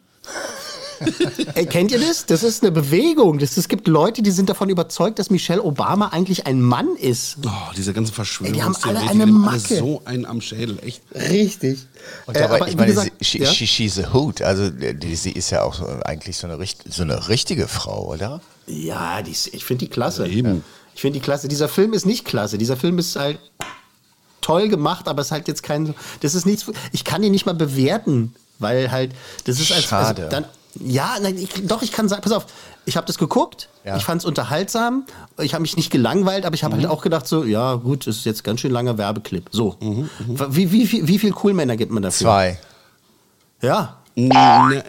[1.55, 2.27] Ey, kennt ihr das?
[2.27, 3.39] Das ist eine Bewegung.
[3.39, 7.39] Das, es gibt Leute, die sind davon überzeugt, dass Michelle Obama eigentlich ein Mann ist.
[7.45, 8.53] Oh, diese ganze Verschwörung.
[8.53, 9.77] Ey, die haben alle eine Macke.
[9.79, 11.03] so einen am Schädel, echt.
[11.15, 11.79] Richtig.
[12.27, 13.47] Und Äh, aber, aber ich meine, gesagt, sie, she, ja?
[13.53, 14.43] she, she's a hoot.
[14.43, 18.43] Also die, sie ist ja auch so, eigentlich so eine, so eine richtige Frau, oder?
[18.67, 20.27] Ja, die ist, ich finde die klasse.
[20.29, 20.63] Eben.
[20.95, 21.49] Ich finde die klasse.
[21.49, 22.59] Dieser Film ist nicht klasse.
[22.59, 23.39] Dieser Film ist halt
[24.41, 25.95] toll gemacht, aber es ist halt jetzt kein.
[26.21, 26.67] Das ist nichts.
[26.93, 29.13] Ich kann ihn nicht mal bewerten, weil halt.
[29.45, 29.85] Das ist als.
[29.85, 30.25] Schade.
[30.25, 30.45] Also dann,
[30.81, 32.47] ja, nein, ich, doch, ich kann sagen, pass auf,
[32.87, 33.97] ich habe das geguckt, Ja.
[33.97, 35.05] ich fand es unterhaltsam,
[35.39, 36.83] ich habe mich nicht gelangweilt, aber ich habe Mhm.
[36.83, 39.49] halt auch gedacht, so, ja, gut, das ist jetzt ganz schön langer Werbeclip.
[39.51, 39.77] So.
[39.81, 40.09] Mhm,
[40.51, 42.25] Wie, wie, wie, wie viel Coolmänner gibt man dafür?
[42.25, 42.59] Zwei.
[43.61, 43.97] Ja.
[44.15, 44.85] Ne,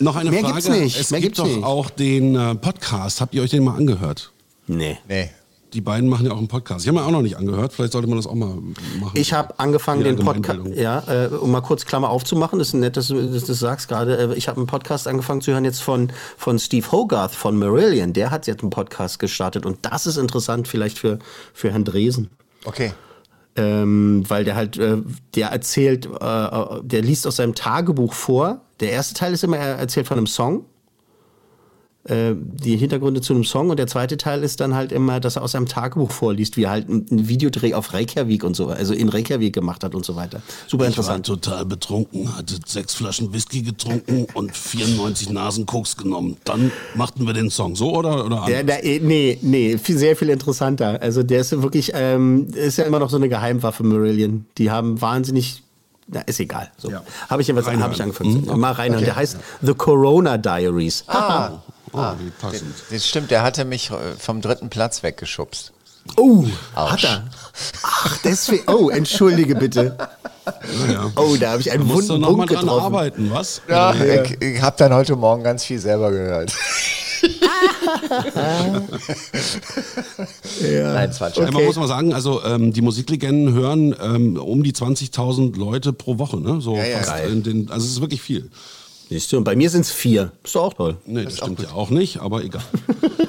[0.00, 0.54] noch eine Mehr Frage.
[0.54, 1.64] gibt's nicht, Es mehr gibt gibt's doch nicht.
[1.64, 3.20] auch den äh, Podcast.
[3.22, 4.32] Habt ihr euch den mal angehört?
[4.66, 4.98] Nee.
[5.08, 5.30] Nee.
[5.74, 6.84] Die beiden machen ja auch einen Podcast.
[6.84, 7.72] Ich habe mir auch noch nicht angehört.
[7.72, 8.56] Vielleicht sollte man das auch mal
[9.00, 9.10] machen.
[9.14, 12.96] Ich habe angefangen, den Podcast, ja, äh, um mal kurz Klammer aufzumachen, das ist nett,
[12.96, 14.16] dass du das, das sagst gerade.
[14.16, 18.12] Äh, ich habe einen Podcast angefangen zu hören jetzt von, von Steve Hogarth von Marillion.
[18.12, 21.18] Der hat jetzt einen Podcast gestartet und das ist interessant vielleicht für,
[21.52, 22.30] für Herrn Dresen.
[22.64, 22.92] Okay.
[23.56, 24.98] Ähm, weil der halt, äh,
[25.34, 28.60] der erzählt, äh, äh, der liest aus seinem Tagebuch vor.
[28.78, 30.66] Der erste Teil ist immer, er erzählt von einem Song,
[32.06, 35.42] die Hintergründe zu einem Song und der zweite Teil ist dann halt immer, dass er
[35.42, 39.08] aus seinem Tagebuch vorliest, wie er halt einen Videodreh auf Reykjavik und so, also in
[39.08, 40.42] Reykjavik gemacht hat und so weiter.
[40.66, 41.26] Super Ich war interessant.
[41.26, 46.36] total betrunken, hatte sechs Flaschen Whisky getrunken und 94 Nasen Koks genommen.
[46.44, 47.74] Dann machten wir den Song.
[47.74, 48.26] So oder?
[48.26, 51.00] oder Ja, da, eh, nee, nee, viel, sehr viel interessanter.
[51.00, 54.44] Also der ist wirklich, ähm, ist ja immer noch so eine Geheimwaffe, Marillion.
[54.58, 55.62] Die haben wahnsinnig,
[56.06, 56.70] na, ist egal.
[56.76, 56.90] So.
[56.90, 57.02] Ja.
[57.30, 58.44] Habe ich, hab ich angefangen.
[58.46, 58.60] Mhm.
[58.60, 59.04] Mal reinhören.
[59.06, 61.04] Der heißt The Corona Diaries.
[61.14, 61.62] Ah,
[61.94, 62.74] Oh, wie passend.
[62.90, 65.72] das stimmt, der hatte mich äh, vom dritten Platz weggeschubst.
[66.16, 67.04] Oh, Autsch.
[67.04, 67.24] hat er.
[67.82, 68.64] Ach, deswegen.
[68.70, 69.96] Oh, entschuldige bitte.
[70.86, 71.10] Naja.
[71.16, 72.84] Oh, da habe ich einen wunden noch mal Punkt dran getroffen.
[72.84, 73.62] arbeiten, was?
[73.68, 76.52] Ja, ich, ich habe dann heute Morgen ganz viel selber gehört.
[80.60, 81.52] Nein, es war Ja, Scherz.
[81.52, 86.18] Man muss mal sagen, also ähm, die Musiklegenden hören ähm, um die 20.000 Leute pro
[86.18, 86.38] Woche.
[86.38, 86.60] Ne?
[86.60, 86.96] So Ja, ja.
[86.98, 87.30] fast Geil.
[87.32, 88.50] in den, also es ist wirklich viel.
[89.08, 90.32] Siehst du, und bei mir sind es vier.
[90.42, 90.96] Ist doch auch toll.
[91.04, 92.62] Nee, das, stimmt ja auch nicht, aber egal.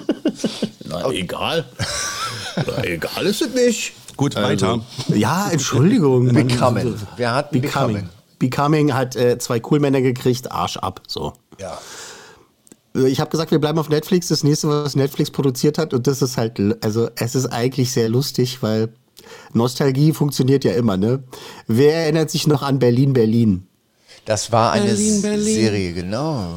[0.86, 1.66] Na, egal.
[2.56, 3.94] Na, egal ist es nicht.
[4.16, 4.80] Gut, weiter.
[5.10, 6.32] Ja, Entschuldigung.
[6.32, 6.96] Becoming.
[7.18, 7.96] Wir hatten Becoming.
[7.96, 8.10] Becoming.
[8.40, 11.02] Becoming hat äh, zwei Coolmänner gekriegt, Arsch ab.
[11.08, 11.34] So.
[11.60, 11.78] Ja.
[12.96, 14.30] Äh, Ich habe gesagt, wir bleiben auf Netflix.
[14.30, 18.08] Das nächste, was Netflix produziert hat, und das ist halt, also es ist eigentlich sehr
[18.08, 18.94] lustig, weil
[19.54, 21.24] Nostalgie funktioniert ja immer, ne?
[21.68, 23.68] Wer erinnert sich noch an Berlin, Berlin?
[24.26, 25.56] Das war eine Berlin, Berlin.
[25.56, 26.56] Serie, genau.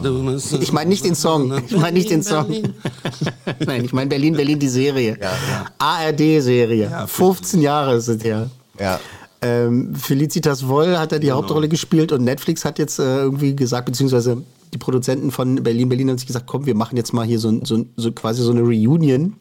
[0.59, 1.53] Ich meine nicht den Song.
[1.69, 2.47] Ich meine nicht den Song.
[3.67, 5.19] Nein, ich meine Berlin, Berlin, die Serie.
[5.21, 5.33] Ja,
[5.77, 7.05] ARD-Serie.
[7.07, 8.49] 15 Jahre ist es her.
[8.81, 8.99] Ja.
[9.43, 13.87] Ähm, Felicitas Woll hat da die Hauptrolle gespielt und Netflix hat jetzt äh, irgendwie gesagt,
[13.87, 17.39] beziehungsweise die Produzenten von Berlin, Berlin haben sich gesagt, komm, wir machen jetzt mal hier
[17.39, 19.37] so, so, so quasi so eine Reunion.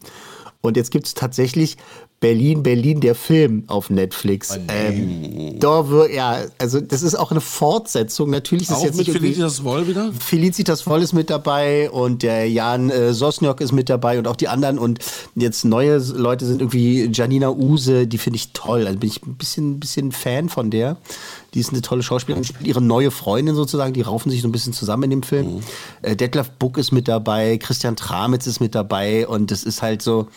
[0.60, 1.76] Und jetzt gibt es tatsächlich
[2.20, 4.58] Berlin, Berlin, der Film auf Netflix.
[4.68, 8.30] ähm, da ja, also das ist auch eine Fortsetzung.
[8.30, 10.12] Natürlich ist Auch jetzt mit Felicitas Woll wieder?
[10.18, 14.34] Felicitas Woll ist mit dabei und der Jan äh, Sosniok ist mit dabei und auch
[14.34, 14.98] die anderen und
[15.36, 18.88] jetzt neue Leute sind irgendwie Janina Use, die finde ich toll.
[18.88, 20.96] Also bin ich ein bisschen, bisschen Fan von der.
[21.54, 24.52] Die ist eine tolle Schauspielerin, spielt ihre neue Freundin sozusagen, die raufen sich so ein
[24.52, 25.60] bisschen zusammen in dem Film.
[26.02, 30.02] Äh, Detlef Buck ist mit dabei, Christian Tramitz ist mit dabei und das ist halt
[30.02, 30.28] so,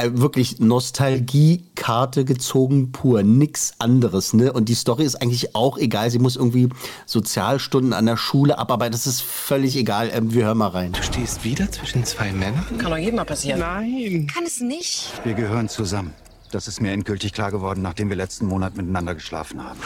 [0.00, 4.52] äh, wirklich Nostalgiekarte gezogen pur, nix anderes, ne?
[4.52, 6.10] Und die Story ist eigentlich auch egal.
[6.10, 6.70] Sie muss irgendwie
[7.04, 8.92] Sozialstunden an der Schule abarbeiten.
[8.92, 10.10] Das ist völlig egal.
[10.12, 10.92] Ähm, wir hören mal rein.
[10.92, 12.64] Du stehst wieder zwischen zwei Männern?
[12.78, 13.60] Kann doch jedem mal passieren.
[13.60, 14.26] Nein.
[14.32, 15.12] Kann es nicht.
[15.24, 16.14] Wir gehören zusammen.
[16.50, 19.78] Das ist mir endgültig klar geworden, nachdem wir letzten Monat miteinander geschlafen haben.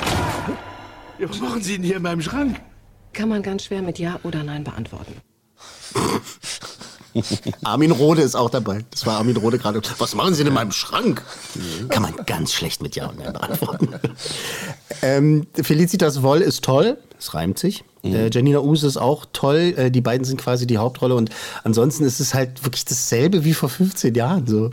[1.18, 2.60] Was machen Sie denn hier in meinem Schrank?
[3.12, 5.14] Kann man ganz schwer mit Ja oder Nein beantworten.
[7.62, 8.84] Armin Rode ist auch dabei.
[8.90, 9.80] Das war Armin Rode gerade.
[9.98, 11.22] Was machen Sie denn in meinem Schrank?
[11.88, 13.94] Kann man ganz schlecht mit Ja und Nein beantworten.
[15.02, 16.98] ähm, Felicitas Woll ist toll.
[17.18, 17.84] Es reimt sich.
[18.04, 18.14] Mhm.
[18.14, 19.74] Äh, Janina Use ist auch toll.
[19.76, 21.14] Äh, die beiden sind quasi die Hauptrolle.
[21.14, 21.30] Und
[21.64, 24.46] ansonsten ist es halt wirklich dasselbe wie vor 15 Jahren.
[24.46, 24.70] So,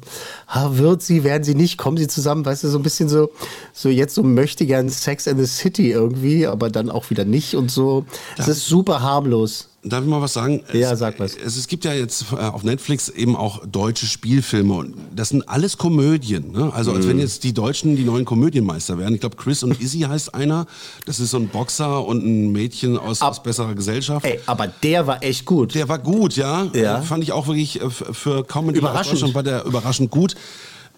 [0.48, 2.46] ha, wird sie, werden sie nicht, kommen sie zusammen.
[2.46, 3.32] Weißt du, so ein bisschen so,
[3.74, 7.56] so jetzt so möchte gern Sex in the City irgendwie, aber dann auch wieder nicht
[7.56, 8.06] und so.
[8.38, 9.68] Es ist super harmlos.
[9.84, 10.62] Darf ich mal was sagen?
[10.74, 11.36] Ja, es, sag was.
[11.36, 15.50] Es, es gibt ja jetzt äh, auf Netflix eben auch deutsche Spielfilme und das sind
[15.50, 16.52] alles Komödien.
[16.52, 16.72] Ne?
[16.72, 17.24] Also als wenn Mhm.
[17.24, 19.16] jetzt die Deutschen die neuen Komödienmeister wären.
[19.16, 20.68] Ich glaube, Chris und Izzy heißt einer.
[21.08, 24.26] Das ist so ein Boxer und ein Mädchen aus, aus besserer Gesellschaft.
[24.26, 25.76] Ey, aber der war echt gut.
[25.76, 26.68] Der war gut, ja.
[26.74, 27.00] Ja.
[27.00, 29.34] Äh, Fand ich auch wirklich äh, für Comedy Überraschend.
[29.34, 30.36] War der überraschend gut.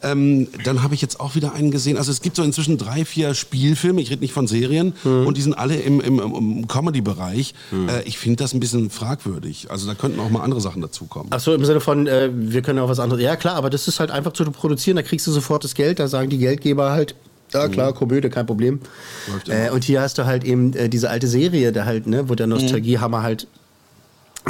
[0.05, 1.95] Ähm, dann habe ich jetzt auch wieder einen gesehen.
[1.97, 5.25] Also es gibt so inzwischen drei, vier Spielfilme, ich rede nicht von Serien, Hm.
[5.25, 7.53] und die sind alle im, im, im Comedy-Bereich.
[7.71, 9.71] Äh, ich finde das ein bisschen fragwürdig.
[9.71, 11.27] Also da könnten auch mal andere Sachen dazukommen.
[11.29, 13.23] Ach so, im Sinne von, äh, wir können auch was anderes.
[13.23, 15.99] Ja, klar, aber das ist halt einfach zu produzieren, da kriegst du sofort das Geld,
[15.99, 17.15] da sagen die Geldgeber halt,
[17.53, 18.79] ja klar, Komödie, kein Problem.
[19.47, 22.35] Äh, und hier hast du halt eben äh, diese alte Serie, da halt, ne, wo
[22.35, 23.47] der Nostalgiehammer halt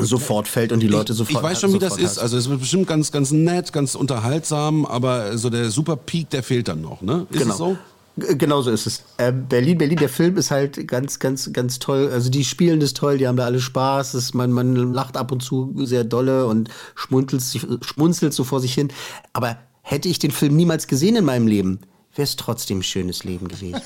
[0.02, 1.38] sofort fällt und die Leute sofort.
[1.38, 2.18] ich weiß schon, wie das ist.
[2.18, 6.44] Also es wird bestimmt ganz, ganz nett, ganz unterhaltsam, aber so der Super Peak, der
[6.44, 7.28] fehlt dann noch, ne?
[7.30, 7.56] Ist genau.
[7.56, 7.78] so?
[8.16, 9.04] Genau so ist es.
[9.18, 12.12] Äh, Berlin, Berlin, der Film ist halt ganz, ganz, ganz toll.
[12.14, 14.12] Also die spielen das toll, die haben da alle Spaß.
[14.12, 17.44] Das, man, man lacht ab und zu sehr dolle und schmunzelt,
[17.84, 18.90] schmunzelt so vor sich hin.
[19.34, 21.80] Aber hätte ich den Film niemals gesehen in meinem Leben,
[22.16, 23.82] wäre es trotzdem ein schönes Leben gewesen.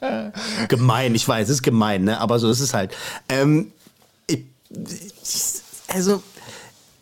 [0.68, 2.20] gemein, ich weiß, es ist gemein, ne?
[2.20, 2.92] aber so ist es halt.
[3.28, 3.72] Ähm,
[4.26, 4.44] ich,
[5.88, 6.22] also,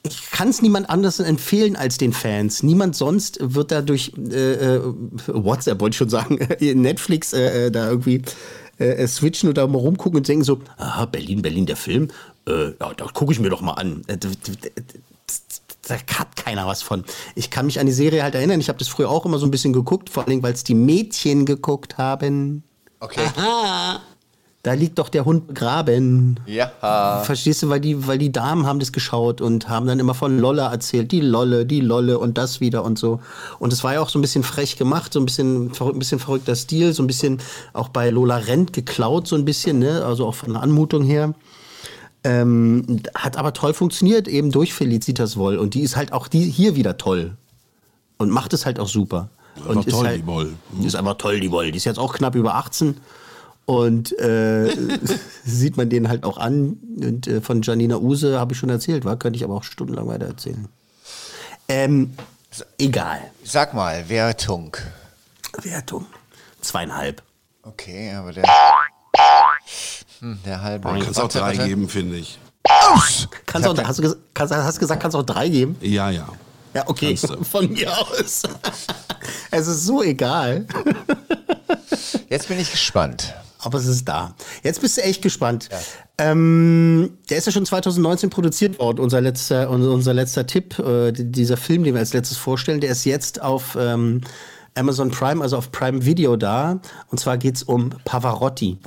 [0.03, 2.63] ich kann es niemand anders empfehlen als den Fans.
[2.63, 4.81] Niemand sonst wird da durch äh, äh,
[5.27, 8.23] WhatsApp, wollte ich schon sagen, Netflix äh, äh, da irgendwie
[8.79, 12.09] äh, switchen oder mal rumgucken und denken so, aha, Berlin, Berlin, der Film,
[12.49, 14.03] äh, ja, da gucke ich mir doch mal an.
[15.91, 17.05] Da hat keiner was von.
[17.35, 18.61] Ich kann mich an die Serie halt erinnern.
[18.61, 20.75] Ich habe das früher auch immer so ein bisschen geguckt, vor allem, weil es die
[20.75, 22.63] Mädchen geguckt haben.
[23.01, 23.23] Okay.
[24.63, 26.39] Da liegt doch der Hund begraben.
[26.47, 27.23] Ja.
[27.25, 30.39] Verstehst du, weil die, weil die Damen haben das geschaut und haben dann immer von
[30.39, 33.21] Lolle erzählt, die Lolle, die Lolle und das wieder und so.
[33.59, 36.19] Und es war ja auch so ein bisschen frech gemacht, so ein bisschen, ein bisschen
[36.21, 37.39] verrückter Stil, so ein bisschen
[37.73, 40.05] auch bei Lola Rent geklaut, so ein bisschen, ne?
[40.05, 41.35] Also auch von der Anmutung her.
[42.23, 45.57] Ähm, hat aber toll funktioniert, eben durch Felicitas Woll.
[45.57, 47.37] Und die ist halt auch die hier wieder toll.
[48.19, 49.31] Und macht es halt auch super.
[49.57, 50.55] Einfach und ist toll, halt, die Woll.
[50.73, 51.73] Die ist einfach toll, die Woll.
[51.73, 52.97] Die ist jetzt auch knapp über 18.
[53.65, 54.71] Und äh,
[55.45, 56.79] sieht man den halt auch an.
[57.01, 60.07] Und äh, von Janina Use habe ich schon erzählt, war, könnte ich aber auch stundenlang
[60.07, 60.69] weiter erzählen.
[61.69, 62.15] Ähm,
[62.79, 63.21] egal.
[63.45, 64.77] Sag mal, Wertung.
[65.63, 66.07] Wertung.
[66.61, 67.23] Zweieinhalb.
[67.63, 68.45] Okay, aber der.
[70.21, 70.89] Hm, der halbe.
[70.89, 71.67] Man kann es auch drei warte.
[71.67, 72.39] geben, finde ich.
[73.47, 75.77] Kannst auch, hast, du ges kannst, hast du gesagt, kannst auch drei geben?
[75.81, 76.29] Ja, ja.
[76.75, 78.43] Ja, okay, Kannst von mir aus.
[79.51, 80.67] es ist so egal.
[82.29, 83.35] Jetzt bin ich gespannt.
[83.63, 84.35] Aber es ist da.
[84.63, 85.69] Jetzt bist du echt gespannt.
[86.17, 90.79] Ähm, der ist ja schon 2019 produziert worden, unser letzter, unser, letzter Tipp.
[90.79, 94.23] Äh, die- dieser Film, den wir als letztes vorstellen, der ist jetzt auf ähm,
[94.75, 96.81] Amazon Prime, also auf Prime Video da.
[97.09, 98.79] Und zwar geht's um Pavarotti.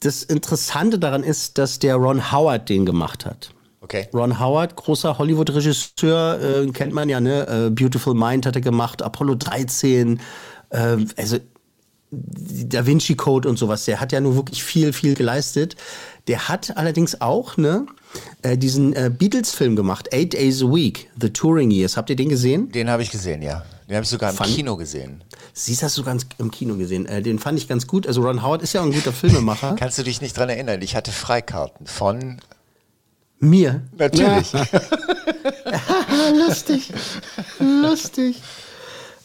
[0.00, 3.50] Das Interessante daran ist, dass der Ron Howard den gemacht hat.
[3.80, 4.08] Okay.
[4.12, 7.46] Ron Howard, großer Hollywood-Regisseur, äh, kennt man ja, ne?
[7.46, 10.20] Äh, Beautiful Mind hat er gemacht, Apollo 13,
[10.70, 11.38] äh, also
[12.10, 13.84] Da Vinci Code und sowas.
[13.84, 15.76] Der hat ja nur wirklich viel, viel geleistet.
[16.26, 17.86] Der hat allerdings auch ne,
[18.42, 21.96] äh, diesen äh, Beatles-Film gemacht, Eight Days a Week, The Touring Years.
[21.96, 22.72] Habt ihr den gesehen?
[22.72, 23.64] Den habe ich gesehen, ja.
[23.88, 25.22] Den habe ich sogar im Fand- Kino gesehen.
[25.52, 27.06] Siehst hast du ganz im Kino gesehen.
[27.06, 28.06] Äh, den fand ich ganz gut.
[28.06, 29.76] Also Ron Howard ist ja auch ein guter Filmemacher.
[29.78, 30.82] Kannst du dich nicht dran erinnern?
[30.82, 32.38] Ich hatte Freikarten von.
[33.38, 33.82] Mir.
[33.96, 34.52] Natürlich.
[36.48, 36.92] Lustig.
[37.58, 38.42] Lustig.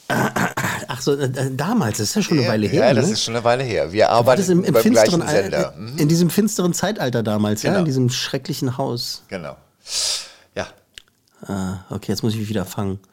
[0.10, 2.88] Ach so, äh, äh, damals, das ist ja schon eine Weile her.
[2.88, 3.14] ja, das ne?
[3.14, 3.94] ist schon eine Weile her.
[3.94, 5.70] Wir arbeiten im, im beim finsteren, gleichen Sender.
[5.74, 5.98] Al- Mhm.
[5.98, 7.80] in diesem finsteren Zeitalter damals, ja, Genau.
[7.80, 9.24] in diesem schrecklichen Haus.
[9.30, 9.56] Genau.
[10.56, 10.68] Ja.
[11.48, 13.00] Ah, okay, jetzt muss ich mich wieder fangen.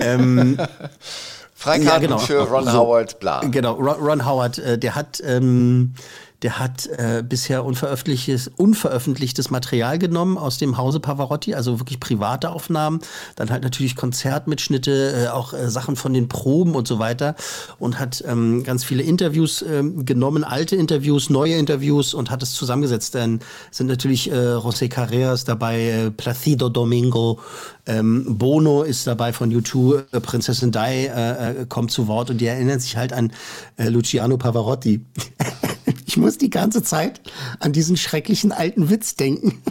[0.00, 0.58] ähm,
[1.54, 2.18] Freikarten Ja, genau.
[2.18, 2.72] für Ron So.
[2.72, 3.40] Howard, bla.
[3.40, 5.94] Genau, Ron, Ron Howard, äh, der hat, ähm,
[6.42, 12.50] der hat äh, bisher unveröffentlichtes, unveröffentlichtes Material genommen aus dem Hause Pavarotti, also wirklich private
[12.50, 13.00] Aufnahmen,
[13.34, 17.34] dann halt natürlich Konzertmitschnitte, äh, auch äh, Sachen von den Proben und so weiter
[17.78, 22.52] und hat ähm, ganz viele Interviews ähm, genommen, alte Interviews, neue Interviews und hat es
[22.52, 23.16] zusammengesetzt.
[23.16, 23.40] Dann
[23.72, 27.40] sind natürlich äh, José Carreras dabei, äh, Placido Domingo,
[27.86, 32.40] ähm, Bono ist dabei von U2, äh, Prinzessin Di äh, äh, kommt zu Wort und
[32.40, 33.32] die erinnern sich halt an
[33.76, 35.04] äh, Luciano Pavarotti.
[36.08, 37.20] ich muss die ganze Zeit
[37.60, 39.62] an diesen schrecklichen alten Witz denken.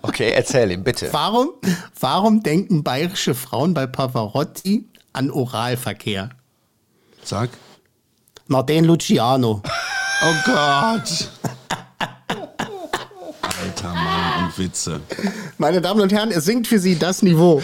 [0.00, 1.08] Okay, erzähl ihm, bitte.
[1.12, 1.50] Warum,
[1.98, 6.30] warum denken bayerische Frauen bei Pavarotti an Oralverkehr?
[7.24, 7.50] Sag.
[8.46, 9.60] Na, den Luciano.
[10.22, 11.30] Oh Gott.
[13.42, 15.00] Alter Mann und Witze.
[15.58, 17.60] Meine Damen und Herren, es sinkt für Sie das Niveau.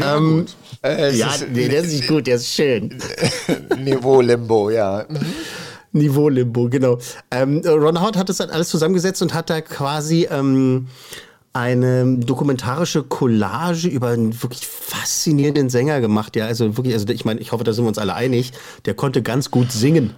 [0.00, 0.46] ähm,
[0.84, 2.96] Äh, ja, nee, der ist nicht gut, der ist schön.
[3.78, 5.04] Niveau Limbo, ja.
[5.96, 6.98] Niveau Limbo, genau.
[7.30, 10.86] Ähm, Ron Howard hat das dann alles zusammengesetzt und hat da quasi ähm,
[11.52, 16.36] eine dokumentarische Collage über einen wirklich faszinierenden Sänger gemacht.
[16.36, 18.52] Ja, also wirklich, also ich meine, ich hoffe, da sind wir uns alle einig.
[18.84, 20.14] Der konnte ganz gut singen.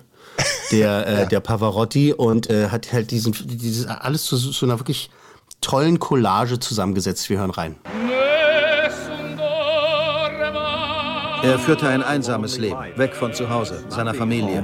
[0.72, 5.10] Der, äh, der Pavarotti und äh, hat halt diesen, dieses alles zu, zu einer wirklich
[5.60, 7.30] tollen Collage zusammengesetzt.
[7.30, 7.76] Wir hören rein.
[11.43, 14.62] Er führte ein einsames Leben, weg von zu Hause, seiner Familie.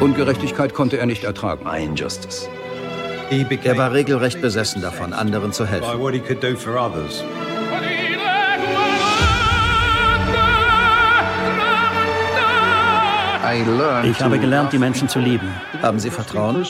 [0.00, 1.64] Ungerechtigkeit konnte er nicht ertragen.
[3.30, 5.88] Er war regelrecht besessen davon, anderen zu helfen.
[14.04, 15.48] Ich habe gelernt, die Menschen zu lieben.
[15.80, 16.66] Haben Sie Vertrauen?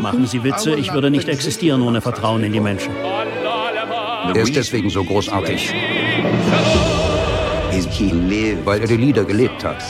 [0.00, 2.92] Machen Sie Witze, ich würde nicht existieren ohne Vertrauen in die Menschen.
[4.28, 5.72] Er ist deswegen so großartig.
[8.64, 9.82] Weil er die Lieder gelebt hat.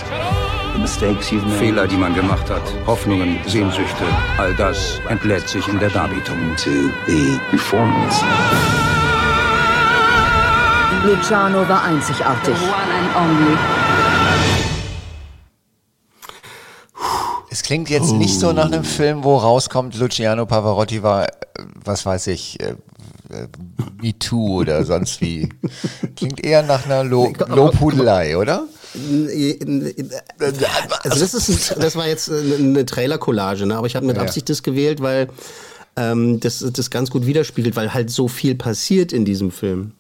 [1.59, 4.05] Fehler, die man gemacht hat, Hoffnungen, Sehnsüchte,
[4.39, 6.39] all das entlädt sich in der Darbietung.
[11.05, 12.57] Luciano war einzigartig.
[17.71, 21.29] Klingt jetzt nicht so nach einem Film, wo rauskommt, Luciano Pavarotti war, äh,
[21.85, 22.71] was weiß ich, äh,
[23.31, 23.47] äh,
[24.03, 25.49] Me Too oder sonst wie.
[26.17, 28.65] Klingt eher nach einer Lo Lobhudelei, oder?
[31.05, 33.77] Also das, ist ein, das war jetzt eine Trailer-Collage, ne?
[33.77, 34.19] aber ich habe mit.
[34.19, 35.29] Absicht das gewählt, weil
[35.95, 39.93] ähm, das das ganz gut widerspiegelt, weil halt so viel passiert in diesem Film.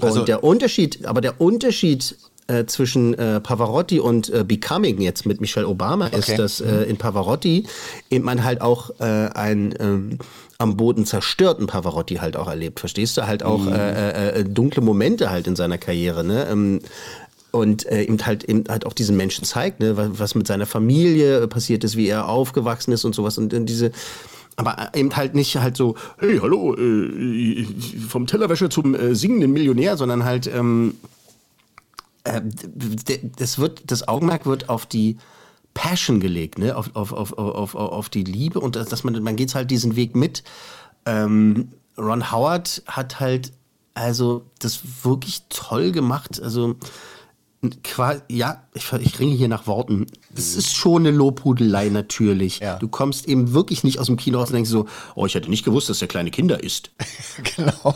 [0.00, 2.16] Also- und der Unterschied, aber der Unterschied
[2.46, 6.36] äh, zwischen äh, Pavarotti und äh, Becoming jetzt mit Michelle Obama ist, Okay.
[6.36, 7.66] dass äh, in Pavarotti
[8.10, 10.18] eben man halt auch äh, einen ähm,
[10.58, 12.80] am Boden zerstörten Pavarotti halt auch erlebt.
[12.80, 13.26] Verstehst du?
[13.26, 16.22] Halt auch äh, äh, dunkle Momente halt in seiner Karriere.
[16.24, 16.46] Ne?
[16.50, 16.80] Ähm,
[17.50, 20.66] und äh, eben halt eben halt auch diesen Menschen zeigt, ne, was, was mit seiner
[20.66, 23.92] Familie passiert ist, wie er aufgewachsen ist und sowas und äh, diese
[24.56, 27.66] aber eben halt nicht halt so, hey, hallo, äh,
[28.08, 30.94] vom Tellerwäscher zum äh, singenden Millionär, sondern halt, ähm,
[32.24, 35.18] äh, d- das wird, das Augenmerk wird auf die
[35.74, 39.36] Passion gelegt, ne, auf, auf, auf, auf, auf, die Liebe und das, dass man, man
[39.36, 40.44] geht halt diesen Weg mit.
[41.04, 43.52] Ähm, Ron Howard hat halt
[43.94, 46.40] also das wirklich toll gemacht.
[46.42, 46.76] Also
[48.28, 50.06] ja, ich, ich ringe hier nach Worten.
[50.36, 52.60] Es ist schon eine Lobhudelei natürlich.
[52.80, 55.50] Du kommst eben wirklich nicht aus dem Kino raus und denkst so, oh, ich hätte
[55.50, 56.90] nicht gewusst, dass der kleine Kinder isst.
[57.56, 57.94] genau.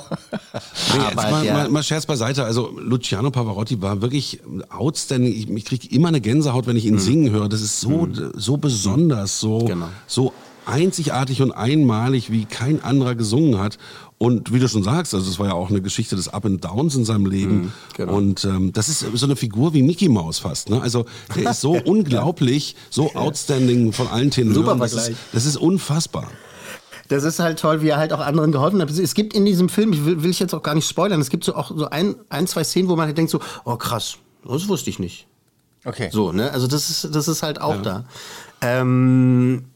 [0.53, 2.45] Nee, jetzt Aber mal, der- mal, mal Scherz beiseite.
[2.45, 5.33] Also Luciano Pavarotti war wirklich outstanding.
[5.33, 7.49] Ich, ich kriege immer eine Gänsehaut, wenn ich ihn singen höre.
[7.49, 9.89] Das ist so, so besonders, so, Genau.
[10.07, 10.33] so
[10.67, 13.79] einzigartig und einmalig, wie kein anderer gesungen hat.
[14.19, 16.65] Und wie du schon sagst, also es war ja auch eine Geschichte des Up and
[16.65, 17.73] Downs in seinem Leben.
[17.97, 18.17] genau.
[18.17, 20.71] Und ähm, das ist so eine Figur wie Mickey Mouse fast.
[20.71, 20.83] Ne?
[20.83, 21.07] Also
[21.37, 24.55] der ist so unglaublich, so outstanding von allen Tenören.
[24.55, 25.13] Super das, Vergleich.
[25.13, 26.29] ist, das ist unfassbar.
[27.07, 28.91] Das ist halt toll, wie er halt auch anderen geholfen hat.
[28.91, 31.31] Es gibt in diesem Film, ich will, will ich jetzt auch gar nicht spoilern, es
[31.31, 34.19] gibt so auch so ein, ein zwei Szenen, wo man halt denkt so, oh krass,
[34.45, 35.29] das wusste ich nicht.
[35.85, 36.11] Okay.
[36.13, 36.51] So, ne?
[36.51, 38.05] Also das ist, das ist halt auch da.
[38.61, 39.67] Ähm,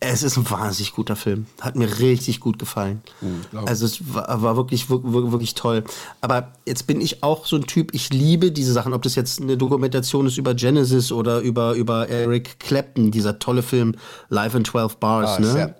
[0.00, 1.46] es ist ein wahnsinnig guter Film.
[1.60, 3.02] Hat mir richtig gut gefallen.
[3.20, 3.58] ich.
[3.68, 5.82] also es war, war wirklich, wirklich, wirklich toll.
[6.20, 9.40] Aber jetzt bin ich auch so ein Typ, ich liebe diese Sachen, ob das jetzt
[9.40, 13.96] eine Dokumentation ist über Genesis oder über, über Eric Clapton, dieser tolle Film
[14.28, 15.52] Live in 12 Bars, Ah, ne?
[15.52, 15.74] sehr.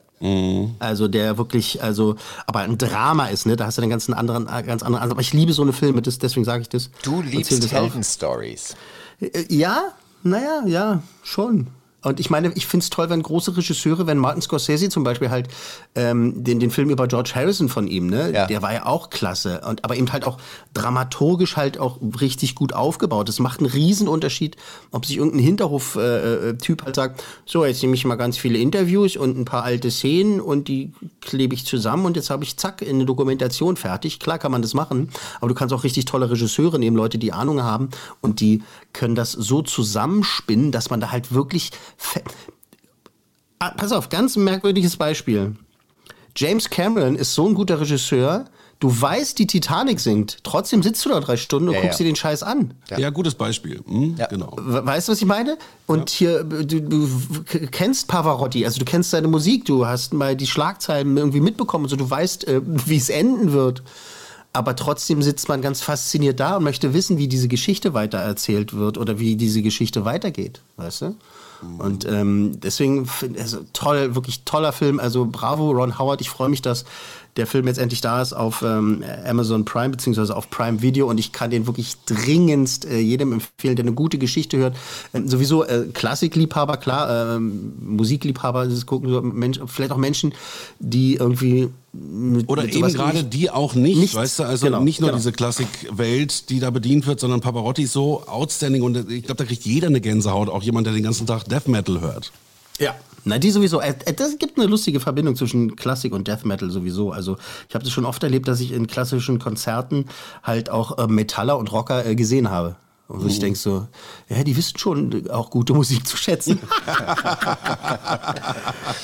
[0.81, 2.17] Also der wirklich, also,
[2.47, 3.55] aber ein Drama ist, ne?
[3.55, 5.13] Da hast du einen ganz anderen, äh, ganz anderen Ansatz.
[5.13, 6.91] Aber ich liebe so eine Filme, das, deswegen sage ich das.
[7.05, 7.71] Du liebst.
[7.71, 8.75] Heldenstories.
[9.21, 9.93] Äh, Ja,
[10.25, 11.69] naja, ja, schon.
[12.03, 15.31] Und ich meine, ich finde es toll, wenn große Regisseure, wenn Martin Scorsese zum Beispiel
[15.31, 15.49] halt
[15.97, 18.47] ähm, den, den Film über George Harrison von ihm, ne, Ja.
[18.47, 19.63] der war ja auch klasse.
[19.67, 20.39] Und, aber eben halt auch
[20.75, 23.29] dramaturgisch halt auch richtig gut aufgebaut.
[23.29, 24.57] Das macht einen Riesenunterschied,
[24.93, 29.37] ob sich irgendein Hinterhof-Typ halt sagt, so, jetzt nehme ich mal ganz viele Interviews und
[29.37, 33.07] ein paar alte Szenen und die klebe ich zusammen und jetzt habe ich zack eine
[33.07, 34.21] Dokumentation fertig.
[34.21, 37.33] Klar kann man das machen, aber du kannst auch richtig tolle Regisseure nehmen, Leute, die
[37.33, 37.89] Ahnung haben
[38.21, 41.71] und die können das so zusammenspinnen, dass man da halt wirklich.
[43.59, 45.57] Ah, pass auf, ganz merkwürdiges Beispiel.
[46.37, 48.45] James Cameron ist so ein guter Regisseur,
[48.81, 50.39] Du weißt, die Titanic sinkt.
[50.45, 52.05] Trotzdem sitzt du da drei Stunden und Ja, guckst ja.
[52.05, 52.75] dir den Scheiß an.
[52.97, 53.83] Ja, gutes Beispiel.
[53.85, 54.55] Hm, Genau.
[54.57, 55.59] We- Weißt du, was ich meine?
[55.89, 57.09] Und hier, du, du
[57.73, 61.97] kennst Pavarotti, also du kennst seine Musik, du hast mal die Schlagzeilen irgendwie mitbekommen, also
[61.97, 63.83] du weißt, äh, wie es enden wird.
[64.53, 68.97] Aber trotzdem sitzt man ganz fasziniert da und möchte wissen, wie diese Geschichte weitererzählt wird
[68.97, 71.17] oder wie diese Geschichte weitergeht, weißt du?
[71.79, 75.01] Und ähm, deswegen, find- also toll, wirklich toller Film.
[75.01, 76.21] Also bravo, Ron Howard.
[76.21, 76.85] Ich freue mich, dass
[77.39, 81.19] der Film jetzt endlich da ist auf ähm, Amazon Prime beziehungsweise auf Prime Video und
[81.19, 84.77] ich kann den wirklich dringendst äh, jedem empfehlen, der eine gute Geschichte hört.
[85.15, 90.35] Ähm, sowieso äh, Klassikliebhaber, klar, ähm, Musikliebhaber, das gucken so Mensch, vielleicht auch Menschen,
[90.81, 94.17] die irgendwie mit, Oder mit eben gerade die auch nicht, Nichts.
[94.17, 95.19] weißt du, also Genau, nicht nur genau.
[95.19, 99.45] diese Klassikwelt, die da bedient wird, sondern Pavarotti ist so outstanding und ich glaube, da
[99.45, 102.33] kriegt jeder eine Gänsehaut, auch jemand, der den ganzen Tag Death Metal hört.
[102.79, 102.95] Ja.
[103.25, 103.81] Na, die sowieso.
[103.81, 107.11] Äh, äh, Das gibt eine lustige Verbindung zwischen Klassik und Death Metal sowieso.
[107.13, 107.37] Also
[107.69, 110.07] ich habe das schon oft erlebt, dass ich in klassischen Konzerten
[110.43, 112.77] halt auch äh, Metaller und Rocker äh, gesehen habe.
[113.09, 113.41] Und wo ich Mhm.
[113.41, 113.87] denke so,
[114.29, 116.59] ja, die wissen schon auch gute Musik zu schätzen.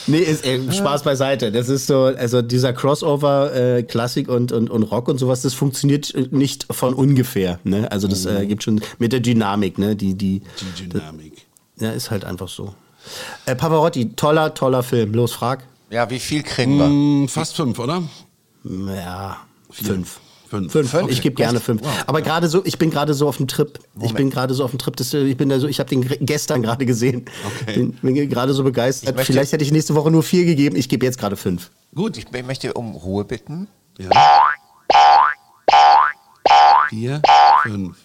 [0.07, 1.53] nee, ist, äh, Spaß beiseite.
[1.53, 5.55] Das ist so, also dieser Crossover äh, Klassik und, und, und Rock und sowas, das
[5.55, 7.59] funktioniert äh, nicht von ungefähr.
[7.65, 7.91] Ne?
[7.91, 9.97] Also das äh, gibt schon mit der Dynamik, ne?
[9.97, 10.43] Die, die,
[10.79, 11.47] Die Dynamik.
[11.81, 12.75] ja, ist halt einfach so.
[13.47, 15.13] Äh, Pavarotti, toller, toller Film.
[15.15, 15.65] Los, frag.
[15.91, 16.87] Ja, wie viel kriegen wir?
[16.87, 18.03] Hm, fast fünf, oder?
[18.65, 19.39] Ja,
[19.71, 20.21] fünf.
[20.49, 20.71] Fünf.
[20.73, 20.95] Fünf?
[20.95, 21.07] Okay.
[21.11, 21.83] Ich gebe gerne fünf.
[21.83, 21.91] Wow.
[22.07, 23.79] Aber gerade so, ich bin gerade so auf dem Trip.
[24.01, 24.95] Ich bin gerade so auf dem Trip.
[24.97, 27.25] Das, ich bin da so, ich habe den gestern gerade gesehen.
[27.63, 27.75] Okay.
[27.75, 29.11] Bin, bin gerade so begeistert.
[29.11, 30.77] Ich möchte- Vielleicht hätte ich nächste Woche nur vier gegeben.
[30.77, 31.71] Ich gebe jetzt gerade fünf.
[31.95, 32.17] Gut.
[32.19, 33.67] Ich, ich möchte um Ruhe bitten.
[33.99, 34.11] Ja.
[36.89, 37.21] Vier,
[37.63, 37.97] fünf.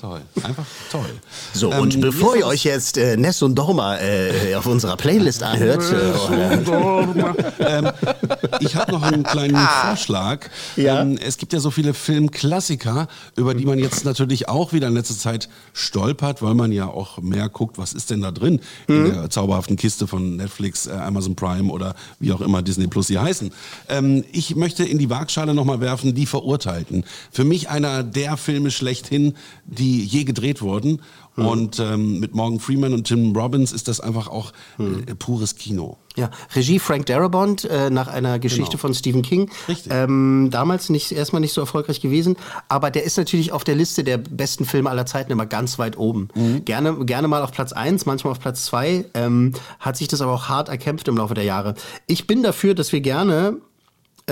[0.00, 0.20] Toll.
[0.42, 1.10] Einfach toll.
[1.52, 4.96] So, Ähm, und bevor jetzt ihr euch jetzt äh, Ness und Dorma äh, auf unserer
[4.96, 7.90] Playlist anhört, äh, ähm,
[8.60, 10.46] ich habe noch einen kleinen Vorschlag.
[10.76, 11.02] Ja?
[11.02, 14.94] Ähm, es gibt ja so viele Filmklassiker, über die man jetzt natürlich auch wieder in
[14.94, 19.12] letzter Zeit stolpert, weil man ja auch mehr guckt, was ist denn da drin in
[19.12, 23.18] der zauberhaften Kiste von Netflix, äh, Amazon Prime oder wie auch immer Disney Plus sie
[23.18, 23.50] heißen.
[23.88, 27.04] Ähm, ich möchte in die Waagschale nochmal werfen, die Verurteilten.
[27.32, 29.34] Für mich einer der Filme schlechthin,
[29.66, 31.02] die je gedreht wurden.
[31.36, 35.96] Und ähm, mit Morgan Freeman und Tim Robbins ist das einfach auch äh, pures Kino.
[36.16, 38.80] Ja, Regie Frank Darabont äh, nach einer Geschichte Genau.
[38.80, 39.48] von Stephen King.
[39.68, 39.92] Richtig.
[39.94, 42.34] Ähm, damals nicht erstmal nicht so erfolgreich gewesen,
[42.68, 45.96] aber der ist natürlich auf der Liste der besten Filme aller Zeiten immer ganz weit
[45.96, 46.26] oben.
[46.34, 46.64] Mhm.
[46.64, 49.04] Gerne, gerne mal auf Platz 1, manchmal auf Platz 2.
[49.14, 51.74] Ähm, hat sich das aber auch hart erkämpft im Laufe der Jahre.
[52.08, 53.58] Ich bin dafür, dass wir gerne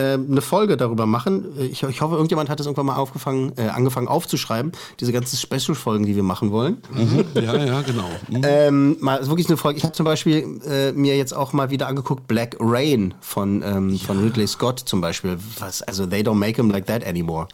[0.01, 1.47] eine Folge darüber machen.
[1.59, 6.07] Ich, ich hoffe, irgendjemand hat es irgendwann mal aufgefangen, äh, angefangen aufzuschreiben, diese ganzen Special-Folgen,
[6.07, 6.78] die wir machen wollen.
[6.92, 7.24] Mhm.
[7.34, 8.09] Ja, ja, genau.
[8.28, 8.42] Mhm.
[8.44, 9.78] Ähm, mal wirklich eine Folge.
[9.78, 13.99] Ich habe zum Beispiel äh, mir jetzt auch mal wieder angeguckt Black Rain von, ähm,
[13.99, 15.38] von Ridley Scott zum Beispiel.
[15.59, 17.49] Was, also They Don't Make Him Like That Anymore.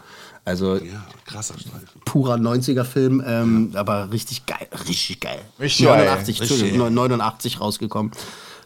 [0.45, 1.87] Also ja, krasser Streifen.
[2.05, 5.39] purer 90er-Film, ähm, aber richtig geil, richtig geil.
[5.61, 6.05] Richtig geil.
[6.05, 8.11] 89, Entschuldigung, 89 rausgekommen.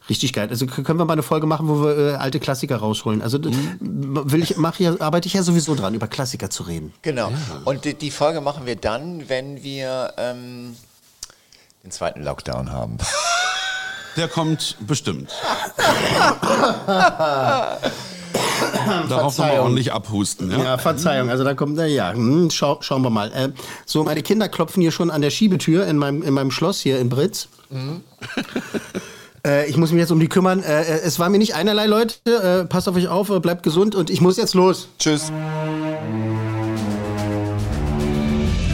[0.08, 0.48] Richtig geil.
[0.48, 3.22] Also können wir mal eine Folge machen, wo wir äh, alte Klassiker rausholen.
[3.22, 3.50] Also d-
[3.80, 6.92] will ich, mach ja, arbeite ich ja sowieso dran, über Klassiker zu reden.
[7.02, 7.32] Genau.
[7.64, 10.76] Und die, die Folge machen wir dann, wenn wir ähm,
[11.82, 12.98] den zweiten Lockdown haben.
[14.16, 15.30] Der kommt bestimmt.
[19.08, 20.50] Darauf nochmal ordentlich abhusten.
[20.50, 20.58] Ja?
[20.62, 21.30] Ja, Verzeihung.
[21.30, 23.32] Also da kommt, na ja, hm, schau, schauen wir mal.
[23.32, 23.48] Äh,
[23.84, 26.98] so, meine Kinder klopfen hier schon an der Schiebetür in meinem, in meinem Schloss hier
[27.00, 27.48] in Britz.
[29.46, 30.62] Äh, ich muss mich jetzt um die kümmern.
[30.62, 32.14] Äh, äh, es war mir nicht einerlei, Leute.
[32.26, 34.88] Äh, passt auf euch auf, äh, bleibt gesund und ich muss jetzt los.
[34.98, 35.30] Tschüss.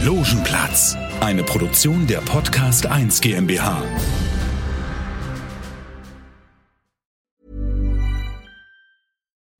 [0.03, 3.83] Logenplatz, eine Produktion der Podcast 1 GmbH.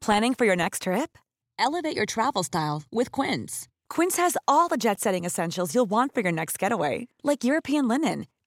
[0.02, 1.18] Planning for your next trip?
[1.58, 3.70] Elevate your travel style with Quince.
[3.90, 7.88] Quince has all the jet setting essentials you'll want for your next getaway, like European
[7.88, 8.26] linen,